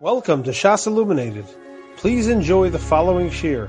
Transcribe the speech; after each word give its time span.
Welcome 0.00 0.44
to 0.44 0.52
Shas 0.52 0.86
Illuminated. 0.86 1.44
Please 1.96 2.28
enjoy 2.28 2.70
the 2.70 2.78
following 2.78 3.30
shir. 3.30 3.68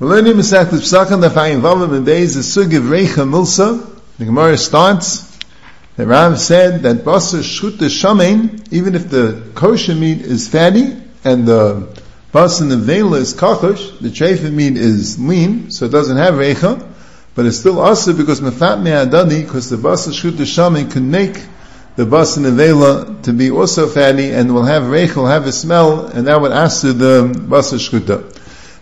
We're 0.00 0.08
learning 0.08 0.32
Masechet 0.32 0.70
Pesachim 0.70 1.20
the 1.20 1.28
Fayin 1.28 1.60
Vavam 1.60 1.94
and 1.94 2.04
days 2.04 2.34
the 2.34 2.42
Sug 2.42 2.74
of 2.74 2.82
Reicha 2.82 3.30
Milsa. 3.30 3.88
The 4.18 4.24
Gemara 4.24 4.56
starts. 4.58 5.38
The 5.96 6.04
Rav 6.04 6.40
said 6.40 6.82
that 6.82 7.04
Basar 7.04 7.44
Shut 7.44 7.78
the 7.78 7.84
Shamein, 7.84 8.72
even 8.72 8.96
if 8.96 9.08
the 9.08 9.52
kosher 9.54 9.94
meat 9.94 10.22
is 10.22 10.48
fatty 10.48 11.00
and 11.22 11.46
the 11.46 11.96
Basar 12.32 12.66
Nevela 12.66 13.18
is 13.18 13.34
kachosh, 13.34 14.00
the 14.00 14.08
trefa 14.08 14.52
meat 14.52 14.76
is 14.76 15.16
lean, 15.16 15.70
so 15.70 15.84
it 15.84 15.92
doesn't 15.92 16.16
have 16.16 16.34
Reicha, 16.34 16.84
but 17.36 17.46
it's 17.46 17.58
still 17.58 17.80
Asa 17.80 18.14
because 18.14 18.40
Mefat 18.40 18.82
Me'adani, 18.82 19.44
because 19.44 19.70
the 19.70 19.76
Basar 19.76 20.12
Shut 20.12 20.36
the 20.36 20.42
Shamein 20.42 20.90
can 20.90 21.08
make 21.08 21.40
the 22.00 22.06
bas 22.06 22.38
and 22.38 23.24
to 23.24 23.32
be 23.34 23.50
also 23.50 23.86
fatty 23.86 24.30
and 24.30 24.54
will 24.54 24.62
have 24.62 24.88
will 24.88 25.26
have 25.26 25.46
a 25.46 25.52
smell, 25.52 26.06
and 26.06 26.28
that 26.28 26.40
would 26.40 26.50
answer 26.50 26.94
the 26.94 27.46
bas 27.46 27.74
shkuta. 27.74 28.24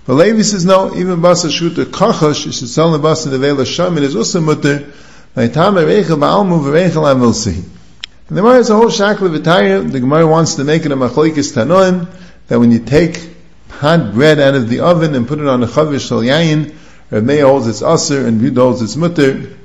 But 0.06 0.14
Levi 0.14 0.42
says 0.42 0.64
no, 0.64 0.94
even 0.94 1.20
bas 1.20 1.44
shkuta 1.44 1.86
kachash, 1.86 2.46
you 2.46 2.52
should 2.52 2.68
sell 2.68 2.92
the 2.92 3.00
bas 3.00 3.26
and 3.26 3.36
vela 3.40 3.66
shaman 3.66 4.04
is 4.04 4.14
also 4.14 4.40
mutter, 4.40 4.92
By 5.34 5.48
Vaitame 5.48 5.84
reichel 5.84 6.16
ba'almu 6.16 6.62
v'reichel 6.62 7.12
amilsi. 7.12 7.56
And 7.56 8.36
the 8.36 8.40
Gemara 8.40 8.54
has 8.54 8.70
a 8.70 8.76
whole 8.76 8.88
shackle 8.88 9.26
of 9.26 9.34
attire. 9.34 9.80
The 9.80 9.98
Gemara 9.98 10.24
wants 10.24 10.54
to 10.54 10.62
make 10.62 10.86
it 10.86 10.92
a 10.92 10.96
machlokes 10.96 11.52
tanoim, 11.52 12.08
that 12.46 12.60
when 12.60 12.70
you 12.70 12.78
take 12.78 13.30
hot 13.68 14.12
bread 14.12 14.38
out 14.38 14.54
of 14.54 14.68
the 14.68 14.78
oven 14.78 15.16
and 15.16 15.26
put 15.26 15.40
it 15.40 15.48
on 15.48 15.64
a 15.64 15.66
chavish 15.66 16.06
shal 16.08 16.20
yayin, 16.20 16.72
Meir 17.10 17.46
holds 17.46 17.66
its 17.66 17.82
aser 17.82 18.28
and 18.28 18.40
Yud 18.40 18.56
holds 18.56 18.80
its 18.80 18.94
mutter. 18.94 19.56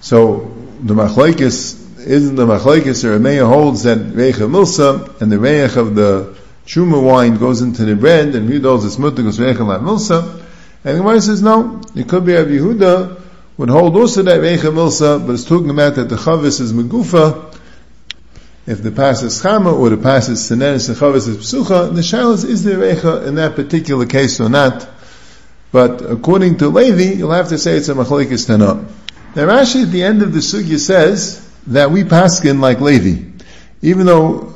So 0.00 0.54
the 0.80 0.94
machlokes 0.94 1.84
isn't 2.06 2.36
the 2.36 2.46
machlekes 2.46 3.02
or 3.02 3.18
Meir 3.18 3.44
holds 3.44 3.82
that 3.82 3.98
reich 4.14 4.38
of 4.38 4.50
milsa 4.50 5.20
and 5.20 5.30
the 5.30 5.38
reich 5.38 5.76
of 5.76 5.96
the 5.96 6.36
truma 6.64 7.02
wine 7.02 7.36
goes 7.36 7.62
into 7.62 7.84
the 7.84 7.96
bread 7.96 8.36
and 8.36 8.48
Yehuda 8.48 8.62
holds 8.62 8.84
it's 8.84 8.98
mutter 8.98 9.24
goes 9.24 9.40
reich 9.40 9.58
of 9.58 9.66
milsa. 9.66 10.22
And 10.84 10.94
the 10.94 11.00
Gemara 11.00 11.20
says 11.20 11.42
no, 11.42 11.80
it 11.96 12.08
could 12.08 12.24
be 12.24 12.34
Rabbi 12.34 12.50
Yehuda 12.50 13.20
would 13.56 13.70
hold 13.70 13.96
also 13.96 14.22
that 14.22 14.40
reich 14.40 14.60
milsa, 14.60 15.26
but 15.26 15.32
it's 15.32 15.44
talking 15.44 15.70
about 15.70 15.96
that 15.96 16.08
the 16.08 16.14
chavis 16.14 16.60
is 16.60 16.72
megufa. 16.72 17.58
If 18.68 18.84
the 18.84 18.92
pass 18.92 19.22
is 19.22 19.42
chama 19.42 19.76
or 19.76 19.90
the 19.90 19.96
pass 19.96 20.28
is 20.28 20.44
seneres 20.44 20.88
and 20.88 20.96
chavis 20.96 21.26
is 21.26 21.38
psucha, 21.38 21.92
the 21.92 22.02
shalas 22.02 22.44
is 22.44 22.62
the 22.62 22.72
reicha 22.72 23.26
in 23.26 23.34
that 23.34 23.56
particular 23.56 24.06
case 24.06 24.40
or 24.40 24.48
not. 24.48 24.88
But 25.72 26.02
according 26.02 26.58
to 26.58 26.68
Levi, 26.68 27.18
you'll 27.18 27.32
have 27.32 27.48
to 27.48 27.58
say 27.58 27.76
it's 27.76 27.88
a 27.88 27.94
machlekes 27.94 28.46
tanah. 28.46 28.86
Now 29.34 29.46
Rashi 29.46 29.82
at 29.82 29.90
the 29.90 30.04
end 30.04 30.22
of 30.22 30.32
the 30.32 30.38
sugya 30.38 30.78
says 30.78 31.45
that 31.68 31.90
we 31.90 32.04
paskin 32.04 32.60
like 32.60 32.80
Levi, 32.80 33.22
even 33.82 34.06
though 34.06 34.54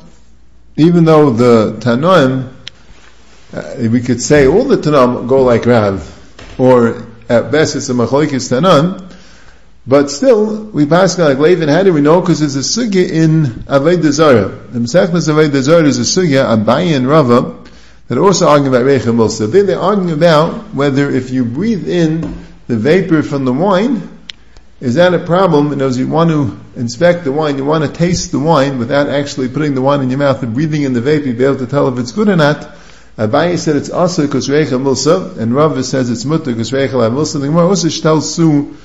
even 0.77 1.03
though 1.03 1.29
the 1.31 1.77
Tanoim, 1.79 2.53
uh, 3.53 3.89
we 3.89 4.01
could 4.01 4.21
say 4.21 4.47
all 4.47 4.63
the 4.63 4.77
Tanoim 4.77 5.27
go 5.27 5.43
like 5.43 5.65
Rav, 5.65 6.57
or 6.57 7.05
at 7.29 7.51
best 7.51 7.75
it's 7.75 7.89
a 7.89 7.93
Machlokes 7.93 8.49
Tanon, 8.49 9.13
but 9.85 10.09
still 10.09 10.63
we 10.65 10.85
paskin 10.85 11.27
like 11.27 11.37
Levi. 11.37 11.63
And 11.63 11.71
how 11.71 11.83
do 11.83 11.93
we 11.93 12.01
know? 12.01 12.21
Because 12.21 12.39
there's 12.39 12.55
a 12.55 12.59
sugya 12.59 13.09
in 13.09 13.43
Aved 13.67 14.03
Zara. 14.11 14.47
The 14.47 14.79
Mesechus 14.79 15.27
Aved 15.27 15.61
Zara 15.61 15.83
is 15.83 15.99
a 15.99 16.21
sugya 16.21 16.57
Abayi 16.57 16.95
and 16.95 17.07
Rava 17.07 17.57
that 18.07 18.17
also 18.17 18.47
argue 18.47 18.67
about 18.69 18.85
Reichem. 18.85 19.51
Then 19.51 19.65
they're 19.65 19.79
arguing 19.79 20.11
about 20.11 20.73
whether 20.73 21.09
if 21.09 21.31
you 21.31 21.45
breathe 21.45 21.87
in 21.87 22.21
the 22.67 22.77
vapor 22.77 23.23
from 23.23 23.45
the 23.45 23.53
wine, 23.53 24.20
is 24.81 24.95
that 24.95 25.13
a 25.13 25.19
problem? 25.19 25.79
As 25.79 25.97
you 25.99 26.07
want 26.07 26.31
to 26.31 26.59
inspect 26.75 27.23
the 27.23 27.31
wine, 27.31 27.57
you 27.57 27.63
want 27.63 27.85
to 27.85 27.91
taste 27.91 28.31
the 28.31 28.39
wine 28.39 28.79
without 28.79 29.07
actually 29.07 29.47
putting 29.47 29.75
the 29.75 29.81
wine 29.81 30.01
in 30.01 30.09
your 30.09 30.17
mouth 30.17 30.41
and 30.41 30.55
breathing 30.55 30.81
in 30.81 30.93
the 30.93 31.01
vapor, 31.01 31.27
you 31.27 31.33
be 31.35 31.45
able 31.45 31.57
to 31.57 31.67
tell 31.67 31.87
if 31.87 31.99
it's 31.99 32.11
good 32.11 32.27
or 32.27 32.35
not. 32.35 32.75
Abaye 33.15 33.59
said 33.59 33.75
it's 33.75 33.91
also 33.91 34.25
because 34.25 34.49
Reicha 34.49 34.81
Milsa, 34.81 35.37
and 35.37 35.53
Rav 35.53 35.85
says 35.85 36.09
it's 36.09 36.25
mutter 36.25 36.45
because 36.45 36.71
Reicha 36.71 37.11
Milsa. 37.11 37.39
The 37.39 37.45
Gemara 37.45 37.67
also 37.67 37.89
tells 37.89 38.33
Su 38.33 38.75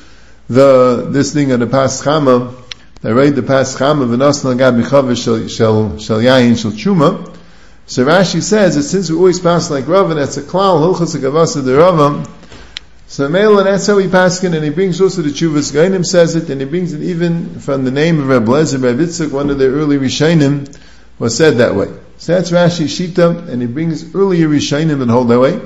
the, 0.50 1.08
this 1.10 1.32
thing 1.32 1.52
of 1.52 1.60
the 1.60 1.66
Pas 1.66 2.02
Chama, 2.04 2.54
I 3.02 3.10
read 3.10 3.34
the 3.34 3.42
Pas 3.42 3.74
Chama, 3.74 4.06
V'nas 4.06 4.44
Nagad 4.44 4.78
Michav 4.78 5.16
Shel, 5.16 5.48
Shel, 5.48 5.98
Shel 5.98 6.18
Yayin 6.18 6.60
Shel 6.60 6.72
Chuma. 6.72 7.34
So 7.86 8.04
Rashi 8.04 8.42
says 8.42 8.74
that 8.74 8.82
since 8.82 9.08
we 9.08 9.16
always 9.16 9.40
pass 9.40 9.70
like 9.70 9.88
Rav, 9.88 10.10
and 10.10 10.20
that's 10.20 10.36
a 10.36 10.42
klal, 10.42 10.94
Hilchas 10.94 11.16
Agavasa 11.18 11.64
de 11.64 11.74
Rav, 11.74 12.35
so 13.08 13.28
Mela, 13.28 13.62
that's 13.62 13.86
how 13.86 13.98
he 13.98 14.08
paskin, 14.08 14.54
and 14.54 14.64
he 14.64 14.70
brings 14.70 15.00
also 15.00 15.22
the 15.22 15.30
Chuvas 15.30 15.72
Gainim 15.72 16.04
says 16.04 16.34
it, 16.34 16.50
and 16.50 16.60
he 16.60 16.66
brings 16.66 16.92
it 16.92 17.02
even 17.02 17.60
from 17.60 17.84
the 17.84 17.92
name 17.92 18.18
of 18.20 18.26
Reb 18.26 18.46
Lezer, 18.46 18.82
Reb 18.82 18.96
Yitzchak, 18.96 19.30
one 19.30 19.48
of 19.50 19.58
the 19.58 19.66
early 19.66 19.96
Rishainim, 19.96 20.76
was 21.18 21.36
said 21.36 21.58
that 21.58 21.76
way. 21.76 21.86
So 22.18 22.34
that's 22.34 22.50
Rashi 22.50 22.86
Shita, 22.86 23.48
and 23.48 23.62
he 23.62 23.68
brings 23.68 24.14
earlier 24.14 24.48
Rishainim 24.48 25.02
and 25.02 25.10
hold 25.10 25.28
that 25.28 25.38
way. 25.38 25.60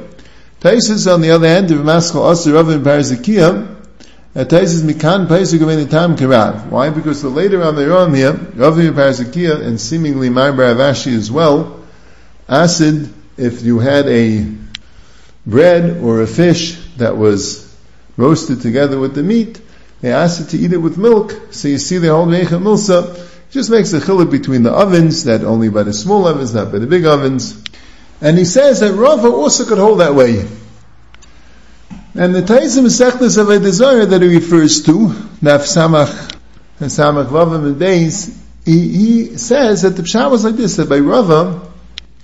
Taisus, 0.60 1.12
on 1.12 1.22
the 1.22 1.30
other 1.30 1.48
hand, 1.48 1.70
the 1.70 1.76
Maskal 1.76 2.30
Asir 2.30 2.52
Rav 2.52 2.68
in 2.68 2.82
Parazikia, 2.82 3.76
uh, 4.36 4.44
Taisus 4.44 4.82
Mikan 4.82 5.26
Paisuk 5.26 5.82
of 5.82 5.90
Tam 5.90 6.16
Karav. 6.16 6.66
Why? 6.66 6.90
Because 6.90 7.22
the 7.22 7.30
later 7.30 7.62
on 7.62 7.74
the 7.74 7.88
Ram 7.88 8.12
here, 8.12 8.34
Rav 8.34 8.78
in 8.78 8.92
Parazikia, 8.92 9.62
and 9.62 9.80
seemingly 9.80 10.28
Marbar 10.28 10.74
Avashi 10.74 11.16
as 11.16 11.30
well, 11.30 11.82
acid, 12.46 13.10
if 13.38 13.62
you 13.62 13.78
had 13.78 14.06
a 14.08 14.44
bread 15.46 16.02
or 16.02 16.22
a 16.22 16.26
fish 16.26 16.76
that 16.96 17.16
was 17.16 17.74
roasted 18.16 18.60
together 18.60 18.98
with 18.98 19.14
the 19.14 19.22
meat, 19.22 19.60
they 20.00 20.12
asked 20.12 20.40
it 20.40 20.56
to 20.56 20.58
eat 20.58 20.72
it 20.72 20.78
with 20.78 20.96
milk, 20.96 21.32
so 21.50 21.68
you 21.68 21.78
see 21.78 21.98
the 21.98 22.08
whole 22.08 22.26
Reicha 22.26 22.60
Milsa, 22.60 23.28
just 23.50 23.70
makes 23.70 23.92
a 23.92 24.00
chiluk 24.00 24.30
between 24.30 24.62
the 24.62 24.70
ovens, 24.70 25.24
that 25.24 25.42
only 25.42 25.68
by 25.68 25.82
the 25.82 25.92
small 25.92 26.26
ovens, 26.26 26.54
not 26.54 26.72
by 26.72 26.78
the 26.78 26.86
big 26.86 27.04
ovens. 27.04 27.62
And 28.20 28.38
he 28.38 28.44
says 28.44 28.80
that 28.80 28.94
Rava 28.94 29.28
also 29.28 29.64
could 29.64 29.78
hold 29.78 30.00
that 30.00 30.14
way. 30.14 30.46
And 32.14 32.34
the 32.34 32.42
Taisim 32.42 32.86
Sechtes 32.86 33.38
of 33.38 33.48
a 33.50 33.58
desire 33.58 34.04
that 34.04 34.22
he 34.22 34.28
refers 34.28 34.82
to, 34.84 34.92
Naf 34.92 35.64
Samach, 35.66 36.36
and 36.78 36.90
Samach 36.90 37.26
Vavim 37.26 37.66
and 37.66 37.78
days, 37.78 38.38
he, 38.64 38.88
he 38.88 39.36
says 39.36 39.82
that 39.82 39.90
the 39.90 40.02
Pshat 40.02 40.30
was 40.30 40.44
like 40.44 40.56
this, 40.56 40.76
that 40.76 40.88
by 40.88 40.98
Rava, 40.98 41.69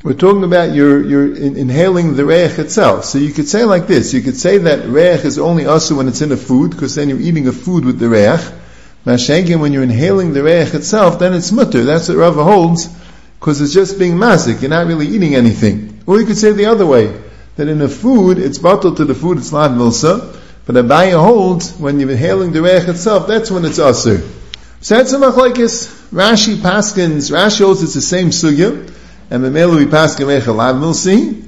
we're 0.07 0.13
talking 0.13 0.45
about 0.45 0.73
your, 0.73 1.05
your 1.05 1.35
in, 1.35 1.57
inhaling 1.57 2.15
the 2.15 2.25
reich 2.25 2.61
itself. 2.61 3.05
So 3.07 3.19
you 3.19 3.33
could 3.33 3.49
say 3.49 3.65
like 3.65 3.89
this, 3.89 4.15
you 4.15 4.23
could 4.23 4.37
say 4.37 4.59
that 4.59 4.89
reich 4.89 5.25
is 5.25 5.37
only 5.37 5.67
also 5.67 5.97
when 5.97 6.07
it's 6.07 6.23
in 6.23 6.31
a 6.31 6.37
food, 6.37 6.71
because 6.71 6.95
then 6.95 7.09
you're 7.09 7.19
eating 7.19 7.49
a 7.49 7.53
food 7.53 7.85
with 7.85 7.99
the 7.99 8.09
reich. 8.09 8.41
Mashenkin, 9.05 9.59
when 9.59 9.73
you're 9.73 9.83
inhaling 9.83 10.33
the 10.33 10.45
reich 10.45 10.75
itself, 10.75 11.19
then 11.19 11.35
it's 11.35 11.51
mutter. 11.51 11.83
That's 11.83 12.09
what 12.09 12.19
Rava 12.19 12.45
holds, 12.45 12.87
because 13.41 13.61
it's 13.61 13.75
just 13.75 13.99
being 13.99 14.13
mazik. 14.13 14.61
You're 14.63 14.71
not 14.71 14.87
really 14.87 15.09
eating 15.09 15.35
anything. 15.35 16.01
Or 16.07 16.21
you 16.21 16.27
could 16.27 16.39
say 16.39 16.53
the 16.53 16.67
other 16.67 16.87
way, 16.87 17.13
that 17.57 17.67
in 17.67 17.83
a 17.83 17.89
food, 17.89 18.39
it's 18.39 18.59
bottled 18.59 18.99
to 18.99 19.05
the 19.07 19.15
food, 19.17 19.39
it's 19.39 19.51
not 19.51 19.73
milsa, 19.73 20.41
but 20.67 20.77
Abaya 20.77 21.21
holds, 21.21 21.73
when 21.79 21.99
you're 21.99 22.13
inhaling 22.13 22.53
the 22.53 22.63
reich 22.63 22.87
itself, 22.87 23.27
that's 23.27 23.51
when 23.51 23.65
it's 23.65 23.81
asur. 23.81 24.25
So 24.83 24.99
that's 24.99 25.13
a 25.13 25.19
machlaikis. 25.19 25.97
Rashi 26.13 26.55
Paskins, 26.55 27.33
Rashi 27.33 27.65
holds 27.65 27.83
it's 27.83 27.95
the 27.95 28.01
same 28.01 28.29
sugya 28.29 28.93
and 29.31 29.43
Memela 29.43 29.77
we 29.77 29.87
pass 29.87 30.19
Recha 30.19 30.55
Lav 30.55 30.77
Milsi. 30.77 31.43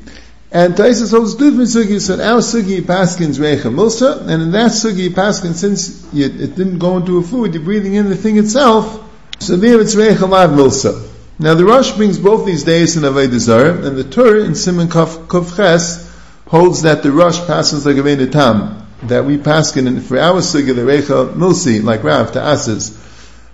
And 0.50 0.74
Taisus 0.74 1.10
holds 1.10 1.34
different 1.34 1.68
sugi, 1.68 2.00
so 2.00 2.14
in 2.14 2.20
our 2.20 2.40
sugi 2.40 2.80
paskins 2.80 3.38
Recha 3.38 3.70
Milsa, 3.70 4.22
and 4.22 4.42
in 4.42 4.50
that 4.52 4.70
sugi 4.70 5.10
paskin, 5.10 5.52
since 5.52 6.08
you, 6.12 6.24
it 6.24 6.56
didn't 6.56 6.78
go 6.78 6.96
into 6.96 7.18
a 7.18 7.22
food, 7.22 7.52
you're 7.52 7.62
breathing 7.62 7.94
in 7.94 8.08
the 8.08 8.16
thing 8.16 8.38
itself, 8.38 9.04
so 9.40 9.56
there 9.56 9.78
it's 9.78 9.94
Recha 9.94 10.26
Lav 10.26 10.50
Milsa. 10.50 11.06
Now 11.38 11.54
the 11.54 11.66
Rosh 11.66 11.92
brings 11.92 12.18
both 12.18 12.46
these 12.46 12.64
days 12.64 12.96
in 12.96 13.02
Avodah 13.02 13.86
and 13.86 13.96
the 13.96 14.04
Torah 14.04 14.42
in 14.42 14.54
Simon 14.54 14.88
Kuf 14.88 15.54
Ches 15.54 16.10
holds 16.46 16.82
that 16.82 17.02
the 17.02 17.12
Rosh 17.12 17.46
passes 17.46 17.84
like 17.84 17.96
a 17.96 18.26
Tam, 18.26 18.88
that 19.02 19.26
we 19.26 19.36
paskin 19.36 20.00
for 20.00 20.18
our 20.18 20.40
sugi 20.40 20.74
the 20.74 20.82
Recha 20.82 21.34
Milsi, 21.34 21.84
like 21.84 22.02
Rav 22.02 22.32
to. 22.32 22.98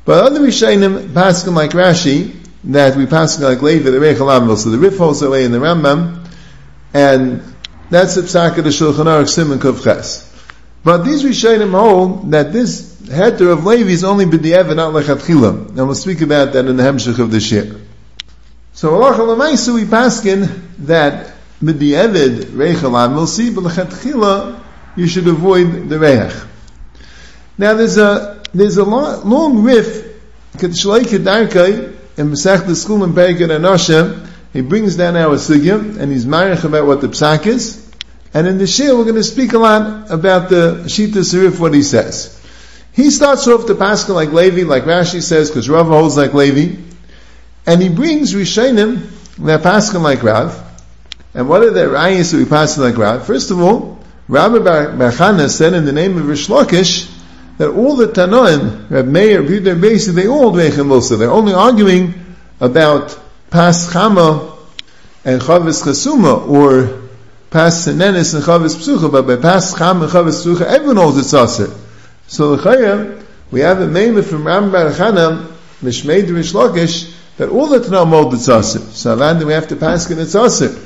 But 0.04 0.24
other 0.24 0.40
Rishayim 0.40 1.08
paskin 1.08 1.54
like 1.54 1.72
Rashi, 1.72 2.43
that 2.64 2.96
we 2.96 3.06
pass 3.06 3.40
like 3.40 3.62
Levi, 3.62 3.90
the 3.90 3.98
Reichalam, 3.98 4.56
so 4.56 4.70
the 4.70 4.78
Rif 4.78 4.96
holds 4.96 5.22
away 5.22 5.44
in 5.44 5.52
the 5.52 5.58
Rambam, 5.58 6.26
and 6.92 7.42
that's 7.90 8.14
the 8.14 8.22
Psaka 8.22 8.58
of 8.58 8.64
the 8.64 8.70
Shulchan 8.70 9.04
Aruch 9.04 9.28
Simon 9.28 9.60
Ches. 9.60 10.30
But 10.82 10.98
these 10.98 11.22
Rishonim 11.22 11.70
hold 11.70 12.30
that 12.32 12.52
this 12.52 13.00
heter 13.02 13.52
of 13.52 13.64
Levi 13.66 13.90
is 13.90 14.04
only 14.04 14.24
b'di'ev 14.24 14.74
not 14.76 14.92
lechatchila, 14.92 15.68
and 15.68 15.76
we'll 15.76 15.94
speak 15.94 16.20
about 16.20 16.52
that 16.54 16.66
in 16.66 16.76
the 16.76 16.82
Hemshech 16.82 17.18
of 17.18 17.30
the 17.30 17.40
Shir. 17.40 17.80
So 18.72 18.94
Allah 18.94 19.16
Chalamaisu 19.16 19.74
we 19.74 19.84
paskin 19.84 20.62
that 20.78 21.34
b'di'evid 21.62 22.44
Reichalam 22.46 23.14
we'll 23.14 23.26
see, 23.26 23.50
but 23.50 23.64
lechatchila 23.64 24.60
you 24.96 25.06
should 25.06 25.28
avoid 25.28 25.88
the 25.88 25.98
Reich. 25.98 26.34
Now 27.58 27.74
there's 27.74 27.98
a 27.98 28.42
there's 28.52 28.76
a 28.76 28.84
long, 28.84 29.28
long 29.28 29.62
riff, 29.62 30.04
Kedushlai 30.52 31.00
Kedarkai, 31.00 31.93
in 32.16 32.30
Masech 32.30 32.66
the 32.66 32.76
school 32.76 33.02
in 33.04 33.12
Perikin 33.12 33.50
and 33.50 34.28
he 34.52 34.60
brings 34.60 34.96
down 34.96 35.16
our 35.16 35.36
sugya 35.36 35.98
and 35.98 36.12
he's 36.12 36.24
marich 36.24 36.64
about 36.64 36.86
what 36.86 37.00
the 37.00 37.08
psak 37.08 37.46
is. 37.46 37.84
And 38.32 38.46
in 38.46 38.58
the 38.58 38.66
shir, 38.66 38.96
we're 38.96 39.04
going 39.04 39.16
to 39.16 39.24
speak 39.24 39.52
a 39.52 39.58
lot 39.58 40.10
about 40.10 40.48
the 40.48 40.84
Shita 40.86 41.22
Serif, 41.22 41.58
what 41.60 41.72
he 41.72 41.82
says. 41.82 42.40
He 42.92 43.10
starts 43.10 43.46
off 43.48 43.66
the 43.66 43.74
Pascha 43.74 44.12
like 44.12 44.30
Levi, 44.30 44.62
like 44.62 44.84
Rashi 44.84 45.22
says, 45.22 45.50
because 45.50 45.68
Rav 45.68 45.86
holds 45.86 46.16
like 46.16 46.34
Levi. 46.34 46.80
And 47.66 47.82
he 47.82 47.88
brings 47.88 48.34
Rishonim 48.34 49.06
that 49.38 49.62
paskin 49.62 50.02
like 50.02 50.22
Rav. 50.22 50.60
And 51.32 51.48
what 51.48 51.62
are 51.62 51.70
the 51.70 51.86
rayas 51.86 52.32
that 52.32 52.38
we 52.38 52.44
pass 52.44 52.78
like 52.78 52.96
Rav? 52.96 53.26
First 53.26 53.50
of 53.50 53.60
all, 53.60 54.04
Rabbi 54.28 54.58
Bar 54.58 55.10
Chana 55.10 55.48
said 55.48 55.74
in 55.74 55.84
the 55.84 55.92
name 55.92 56.16
of 56.16 56.26
Rish 56.26 56.46
Lakish 56.48 57.10
that 57.58 57.70
all 57.70 57.96
the 57.96 58.08
Tanoim, 58.08 58.90
Rab 58.90 59.06
Meir, 59.06 59.42
Yehuda, 59.42 59.80
basically 59.80 60.22
they 60.22 60.28
all 60.28 60.52
Dveichem 60.52 60.86
Milsa. 60.86 61.18
They're 61.18 61.30
only 61.30 61.54
arguing 61.54 62.14
about 62.60 63.18
Pas 63.50 63.92
Chama 63.92 64.56
and 65.24 65.40
Chavis 65.40 65.84
Chasuma, 65.84 66.48
or 66.48 67.08
Pas 67.50 67.86
Senenis 67.86 68.34
and 68.34 68.42
Chavis 68.42 68.74
Psucha, 68.74 69.10
but 69.10 69.26
by 69.26 69.36
Pas 69.36 69.74
Chama 69.74 70.02
and 70.02 70.12
Chavis 70.12 70.44
Psucha, 70.44 70.62
everyone 70.62 70.96
knows 70.96 71.18
it's 71.18 71.32
Aser. 71.32 71.72
So 72.26 72.56
the 72.56 73.24
we 73.50 73.60
have 73.60 73.80
a 73.80 73.86
name 73.86 74.20
from 74.22 74.46
Ram 74.46 74.72
Bar 74.72 74.90
Chana, 74.90 75.46
Mishmei 75.80 76.28
Rish 76.28 76.52
Lakish, 76.52 77.14
that 77.36 77.48
all 77.48 77.68
the 77.68 77.78
Tanoim 77.78 78.08
hold 78.08 78.34
it's 78.34 78.48
Aser. 78.48 78.80
So 78.80 79.14
then 79.14 79.46
we 79.46 79.52
have 79.52 79.68
to 79.68 79.76
pass 79.76 80.10
it 80.10 80.18
it's 80.18 80.34
Aser. 80.34 80.76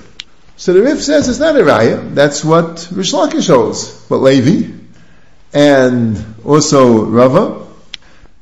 So 0.57 0.73
the 0.75 0.83
Rif 0.83 1.01
says 1.01 1.29
it's 1.29 1.39
not 1.39 1.57
a 1.57 1.61
raya. 1.61 2.15
That's 2.15 2.45
what 2.45 2.89
Rish 2.93 3.13
Lakish 3.13 3.49
holds. 3.49 4.07
But 4.09 4.17
Levi 4.17 4.78
and 5.53 6.35
also 6.45 7.05
Rava, 7.05 7.67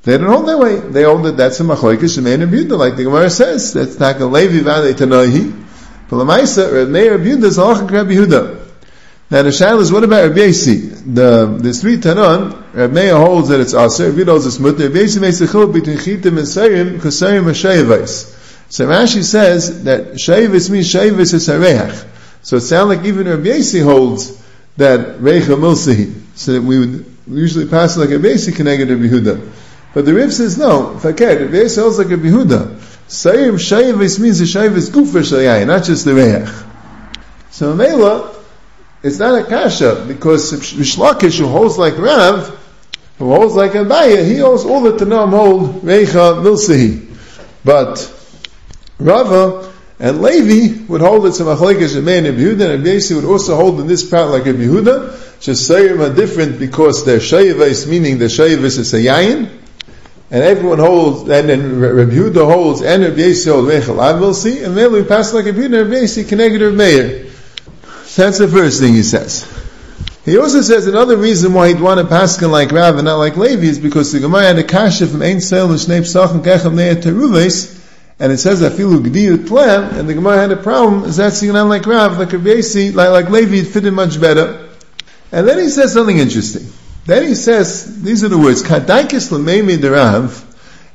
they 0.02 0.18
don't 0.18 0.28
hold 0.28 0.46
that 0.46 0.58
way. 0.58 0.76
They 0.76 1.02
hold 1.02 1.24
that 1.24 1.36
that's 1.36 1.58
a 1.58 1.64
machlokes 1.64 2.16
shemein 2.16 2.42
and 2.42 2.52
Yehuda, 2.52 2.78
like 2.78 2.96
the 2.96 3.04
Gemara 3.04 3.28
says. 3.28 3.72
That's 3.72 3.98
not 3.98 4.20
a 4.20 4.26
Levi 4.26 4.60
v'alei 4.60 4.94
tanohi. 4.94 5.64
But 6.08 6.16
Lamaisa, 6.16 6.72
Reb 6.72 6.88
Meir 6.90 7.18
Yehuda 7.18 7.44
is 7.44 7.58
halachik 7.58 7.90
Rabbi 7.90 8.12
Yehuda. 8.12 8.62
Now 9.28 9.42
the 9.42 9.48
shaila 9.48 9.80
is 9.80 9.90
what 9.90 10.04
about 10.04 10.28
Rabbi 10.28 10.42
Yasi? 10.42 10.76
The 10.76 11.58
there's 11.60 11.80
three 11.80 11.96
tanon. 11.96 12.72
Reb 12.72 12.92
Meir 12.92 13.16
holds 13.16 13.48
that 13.48 13.58
it's 13.58 13.74
aser. 13.74 14.10
Rabbi 14.12 14.30
holds 14.30 14.46
it's 14.46 14.60
mutter. 14.60 14.84
Rabbi 14.84 15.00
Yasi 15.00 15.18
makes 15.18 15.40
a 15.40 15.48
chiluk 15.48 15.72
between 15.72 15.98
chitim 15.98 16.38
and 16.38 16.46
sayim 16.46 16.92
because 16.92 17.20
sayim 17.20 17.46
are 17.46 17.50
shayavais. 17.50 18.32
So 18.68 18.86
Rashi 18.86 19.24
says 19.24 19.82
that 19.82 20.12
Shavis 20.12 20.70
means 20.70 20.92
Shavis 20.92 21.34
is 21.34 21.48
Hareach. 21.48 22.06
So 22.42 22.58
it 22.58 22.60
sounds 22.60 22.96
like 22.96 23.04
even 23.04 23.26
Rabbi 23.26 23.48
Yasi 23.48 23.80
holds 23.80 24.40
that 24.76 25.18
Reicha 25.18 25.56
Milsi. 25.58 26.25
So 26.36 26.52
that 26.52 26.62
we 26.62 26.78
would 26.78 27.16
usually 27.26 27.66
pass 27.66 27.96
like 27.96 28.10
a 28.10 28.18
basic 28.18 28.58
Rabbi 28.58 28.82
Yehuda. 28.82 29.52
But 29.94 30.04
the 30.04 30.14
Rif 30.14 30.34
says 30.34 30.58
no, 30.58 30.98
fakir, 30.98 31.40
Rabbi 31.40 31.56
Yasi 31.56 31.80
holds 31.80 31.98
like 31.98 32.10
Rabbi 32.10 32.24
Yehuda. 32.24 32.76
Sayim 33.08 33.54
Shavis 33.54 34.20
means 34.20 34.38
the 34.38 34.44
Shavis 34.44 34.90
Gufer 34.90 35.22
Shayai, 35.22 35.66
not 35.66 35.84
just 35.84 36.04
the 36.04 36.14
Reach. 36.14 36.48
So 37.50 37.74
Mela, 37.74 38.36
it's 39.02 39.18
not 39.18 39.40
a 39.40 39.44
kasha, 39.44 40.04
because 40.06 40.52
Rishlakish 40.52 41.38
who 41.38 41.46
holds 41.46 41.78
like 41.78 41.96
Rav, 41.96 42.48
who 43.18 43.34
holds 43.34 43.54
like 43.54 43.72
Abaya, 43.72 44.26
he 44.26 44.36
holds 44.36 44.64
all 44.64 44.82
the 44.82 44.92
Tanam 44.92 45.30
hold 45.30 45.82
Reicha 45.82 46.42
Milsi. 46.42 47.14
But 47.64 48.12
Rava 48.98 49.72
and 49.98 50.20
Levi 50.20 50.84
would 50.88 51.00
hold 51.00 51.24
it 51.24 51.32
to 51.32 51.44
Machlekes 51.44 51.96
Shemein 51.96 52.28
and 52.28 52.38
Yehuda, 52.38 52.74
and 52.74 52.84
Rabbi 52.84 53.14
would 53.14 53.24
also 53.24 53.56
hold 53.56 53.80
in 53.80 53.86
this 53.86 54.08
part 54.08 54.30
like 54.30 54.44
a 54.46 54.52
Yehuda. 54.52 55.25
Sayim 55.40 56.00
are 56.00 56.14
different 56.14 56.58
because 56.58 57.04
they're 57.04 57.18
Shayavais, 57.18 57.88
meaning 57.88 58.18
the 58.18 58.26
Shayavais 58.26 58.78
is 58.78 58.94
a 58.94 58.98
Yayin, 58.98 59.50
and 60.30 60.42
everyone 60.42 60.78
holds, 60.78 61.28
and 61.28 61.48
then 61.48 61.80
Rabbi 61.80 62.12
Yehuda 62.12 62.52
holds, 62.52 62.82
and 62.82 63.02
Rabbi 63.02 63.16
Yasi 63.16 63.50
holds 63.50 63.68
Rechel 63.68 63.96
Avilsi, 63.96 64.64
and 64.64 64.76
then 64.76 64.92
we 64.92 65.04
pass 65.04 65.32
like 65.32 65.44
Rabbi 65.44 65.58
Yehuda, 65.58 65.80
and 65.82 65.90
Rabbi 65.90 66.00
Yasi 66.00 66.24
connected 66.24 66.62
Rabbi 66.62 66.76
Meir. 66.76 67.26
That's 68.16 68.38
the 68.38 68.48
first 68.48 68.80
thing 68.80 68.94
he 68.94 69.02
says. 69.02 69.46
He 70.26 70.38
also 70.38 70.60
says 70.60 70.88
another 70.88 71.16
reason 71.16 71.52
why 71.52 71.68
he'd 71.68 71.80
want 71.80 72.00
to 72.00 72.06
paskin 72.06 72.50
like 72.50 72.72
Rav 72.72 72.96
and 72.96 73.04
not 73.04 73.18
like 73.18 73.36
Levi 73.36 73.64
is 73.64 73.78
because 73.78 74.10
the 74.10 74.18
Gemara 74.18 74.42
had 74.42 74.58
a 74.58 74.64
kasha 74.64 75.06
from 75.06 75.22
Ein 75.22 75.40
Sel 75.40 75.68
L'Shnei 75.68 76.00
Psachim 76.00 76.42
Kechem 76.42 76.74
Ne'er 76.74 76.96
Teruves, 76.96 77.80
and 78.18 78.32
it 78.32 78.38
says 78.38 78.60
afilu 78.60 78.98
gdiyut 78.98 79.46
plan, 79.46 79.96
and 79.96 80.08
the 80.08 80.14
Gemara 80.14 80.38
had 80.38 80.50
a 80.50 80.56
problem. 80.56 81.04
Is 81.04 81.18
that 81.18 81.34
singing 81.34 81.54
on 81.54 81.68
like 81.68 81.86
Rav, 81.86 82.18
like 82.18 82.32
Rabbi 82.32 82.60
like 82.92 83.10
like 83.10 83.30
Levi, 83.30 83.58
it 83.58 83.66
fitted 83.68 83.92
much 83.92 84.20
better. 84.20 84.65
And 85.32 85.46
then 85.46 85.58
he 85.58 85.68
says 85.68 85.92
something 85.92 86.18
interesting. 86.18 86.66
Then 87.04 87.26
he 87.26 87.34
says, 87.34 88.02
these 88.02 88.24
are 88.24 88.28
the 88.28 88.38
words, 88.38 88.62
Kadaikis 88.62 89.30
l'meimi 89.30 89.76
derav, 89.76 90.44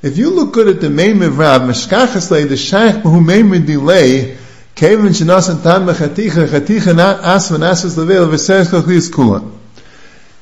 if 0.04 0.18
you 0.18 0.32
look 0.32 0.54
good 0.54 0.68
at 0.68 0.82
the 0.82 0.88
Meim 0.88 1.24
of 1.24 1.38
Rav, 1.38 1.62
Meshkachas 1.62 2.32
le, 2.32 2.46
the 2.46 2.58
Shaykh 2.58 3.04
who 3.04 3.22
Meim 3.22 3.66
delay, 3.68 4.36
Kevin 4.74 5.10
shenas 5.10 5.62
tan 5.62 5.86
mechaticha, 5.86 6.48
chaticha 6.48 7.22
as 7.24 7.52
asas 7.52 7.98
level, 7.98 8.26
v'seres 8.28 8.72
kachlis 8.72 9.12
kula. 9.12 9.56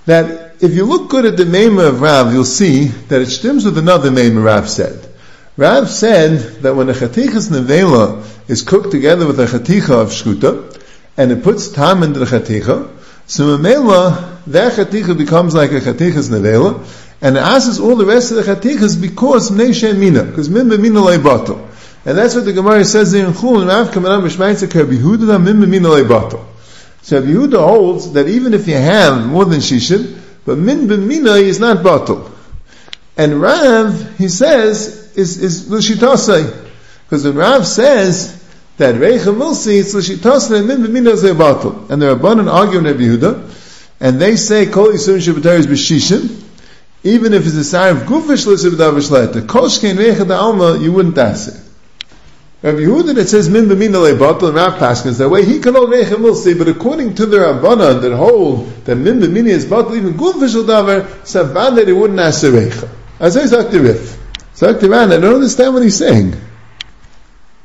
That 0.06 0.56
if 0.62 0.74
you 0.74 0.86
look 0.86 1.10
good 1.10 1.26
at 1.26 1.36
the 1.36 1.44
Meim 1.44 1.86
of 1.86 2.00
Rav, 2.00 2.32
you'll 2.32 2.46
see 2.46 2.86
that 2.86 3.22
it 3.22 3.26
stems 3.26 3.66
with 3.66 3.78
another 3.78 4.10
Meim 4.12 4.42
Rav 4.42 4.70
said. 4.70 5.14
Rav 5.58 5.90
said 5.90 6.62
that 6.62 6.74
when 6.74 6.88
a 6.90 6.94
chatichas 6.94 7.50
nevela 7.50 8.26
is 8.50 8.62
cooked 8.62 8.92
together 8.92 9.28
with 9.28 9.42
a 9.42 9.46
chaticha 9.46 9.90
of 9.90 10.08
shkuta, 10.08 10.82
and 11.18 11.34
it 11.34 11.44
puts 11.44 11.68
tam 11.68 12.02
into 12.02 12.20
the 12.20 12.26
chaticha, 12.26 12.96
so 13.30 13.56
memela, 13.60 14.44
that 14.48 14.74
chaticha 14.74 15.16
becomes 15.16 15.54
like 15.54 15.70
a 15.72 15.80
chatichas 15.80 16.32
nevela, 16.32 16.84
and 17.22 17.38
it 17.38 17.40
asks 17.40 17.80
all 17.80 17.96
the 17.96 18.04
rest 18.04 18.32
of 18.32 18.38
the 18.38 18.44
chatichas 18.44 19.00
because 19.00 19.52
neishen 19.52 20.00
mina, 20.00 20.24
because 20.24 20.50
min 20.50 20.68
b'mina 20.68 21.06
leibato. 21.06 21.68
And 22.06 22.18
that's 22.18 22.34
what 22.34 22.46
the 22.46 22.54
Gemara 22.54 22.84
says 22.86 23.14
in 23.14 23.32
Chul, 23.34 23.60
and 23.60 23.68
Rav 23.68 23.92
Kamanam 23.92 24.24
B'shmaitza 24.24 24.72
Kar 24.72 24.86
Yehuda 24.86 25.40
min 25.44 25.58
b'mina 25.58 26.02
leibato. 26.02 26.44
So 27.04 27.22
Yehuda 27.22 27.60
holds 27.60 28.14
that 28.14 28.28
even 28.28 28.56
if 28.56 28.68
you 28.68 28.74
have 28.74 29.24
more 29.28 29.46
than 29.46 29.60
shishin, 29.60 30.20
but 30.44 30.58
min 30.58 30.88
b'mina 30.88 31.40
is 31.40 31.60
not 31.60 31.78
batal. 31.86 32.32
And 33.16 33.40
Rav, 33.40 34.18
he 34.18 34.28
says, 34.28 35.16
is, 35.16 35.38
is. 35.44 35.70
Because 35.70 37.26
when 37.26 37.36
Rav 37.36 37.68
says 37.68 38.39
that 38.80 38.96
Reicha 38.96 39.36
Milsi, 39.36 40.58
and 40.58 40.68
Min 40.68 40.84
B'mina 40.84 41.14
Zebatul. 41.16 41.90
And 41.90 42.02
the 42.02 42.16
Rabbanan 42.16 42.52
argue 42.52 42.80
in 42.80 42.86
Rabbi 42.86 43.00
Yehuda, 43.00 43.98
and 44.00 44.22
they 44.22 44.38
say, 44.38 44.68
Kol 44.68 44.88
Yisur 44.88 45.18
Shabbatar 45.18 45.60
is 45.60 45.68
B'shishim, 45.68 46.46
even 47.04 47.34
if 47.34 47.46
it's 47.46 47.56
a 47.56 47.64
sign 47.66 47.98
of 47.98 48.04
Gufish 48.04 48.48
L'Sibdav 48.48 48.94
V'shleta, 48.94 49.48
Kol 49.48 49.68
Shkein 49.68 49.96
Reicha 49.96 50.30
Alma, 50.32 50.80
you 50.80 50.94
wouldn't 50.94 51.18
ask 51.18 51.50
it. 51.50 51.62
Rabbi 52.62 52.80
Yehuda 52.80 53.16
that 53.16 53.28
says 53.28 53.50
Min 53.50 53.66
B'mina 53.66 54.14
Lebatul 54.14 54.48
and 54.48 54.56
Rav 54.56 54.74
Paskins, 54.80 55.18
that 55.18 55.28
way 55.28 55.44
he 55.44 55.60
can 55.60 55.76
hold 55.76 55.90
Reicha 55.90 56.16
Milsi, 56.16 56.58
but 56.58 56.70
according 56.70 57.16
to 57.16 57.26
the 57.26 57.38
Rabbanan 57.38 58.02
that 58.02 58.16
hold 58.16 58.70
that 58.86 58.96
Min 58.96 59.20
B'mina 59.20 59.48
is 59.48 59.66
Batul, 59.66 59.98
even 59.98 60.14
Gufish 60.14 60.56
L'Davar, 60.56 61.28
Savan 61.28 61.76
that 61.76 61.88
he 61.88 61.94
wouldn't 61.94 62.20
ask 62.20 62.42
the 62.42 62.48
Reicha. 62.48 62.90
As 63.20 63.36
I 63.36 63.46
said 63.46 63.74
Rif. 63.74 64.18
So 64.54 64.74
Ran, 64.74 65.12
I 65.12 65.18
don't 65.18 65.36
understand 65.36 65.74
what 65.74 65.84
he's 65.84 65.98
saying. 65.98 66.34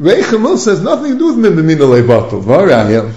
Reichamil 0.00 0.58
says 0.58 0.82
nothing 0.82 1.12
to 1.12 1.18
do 1.18 1.26
with 1.34 1.36
Mimimina 1.36 2.02
Leibatul. 2.02 3.14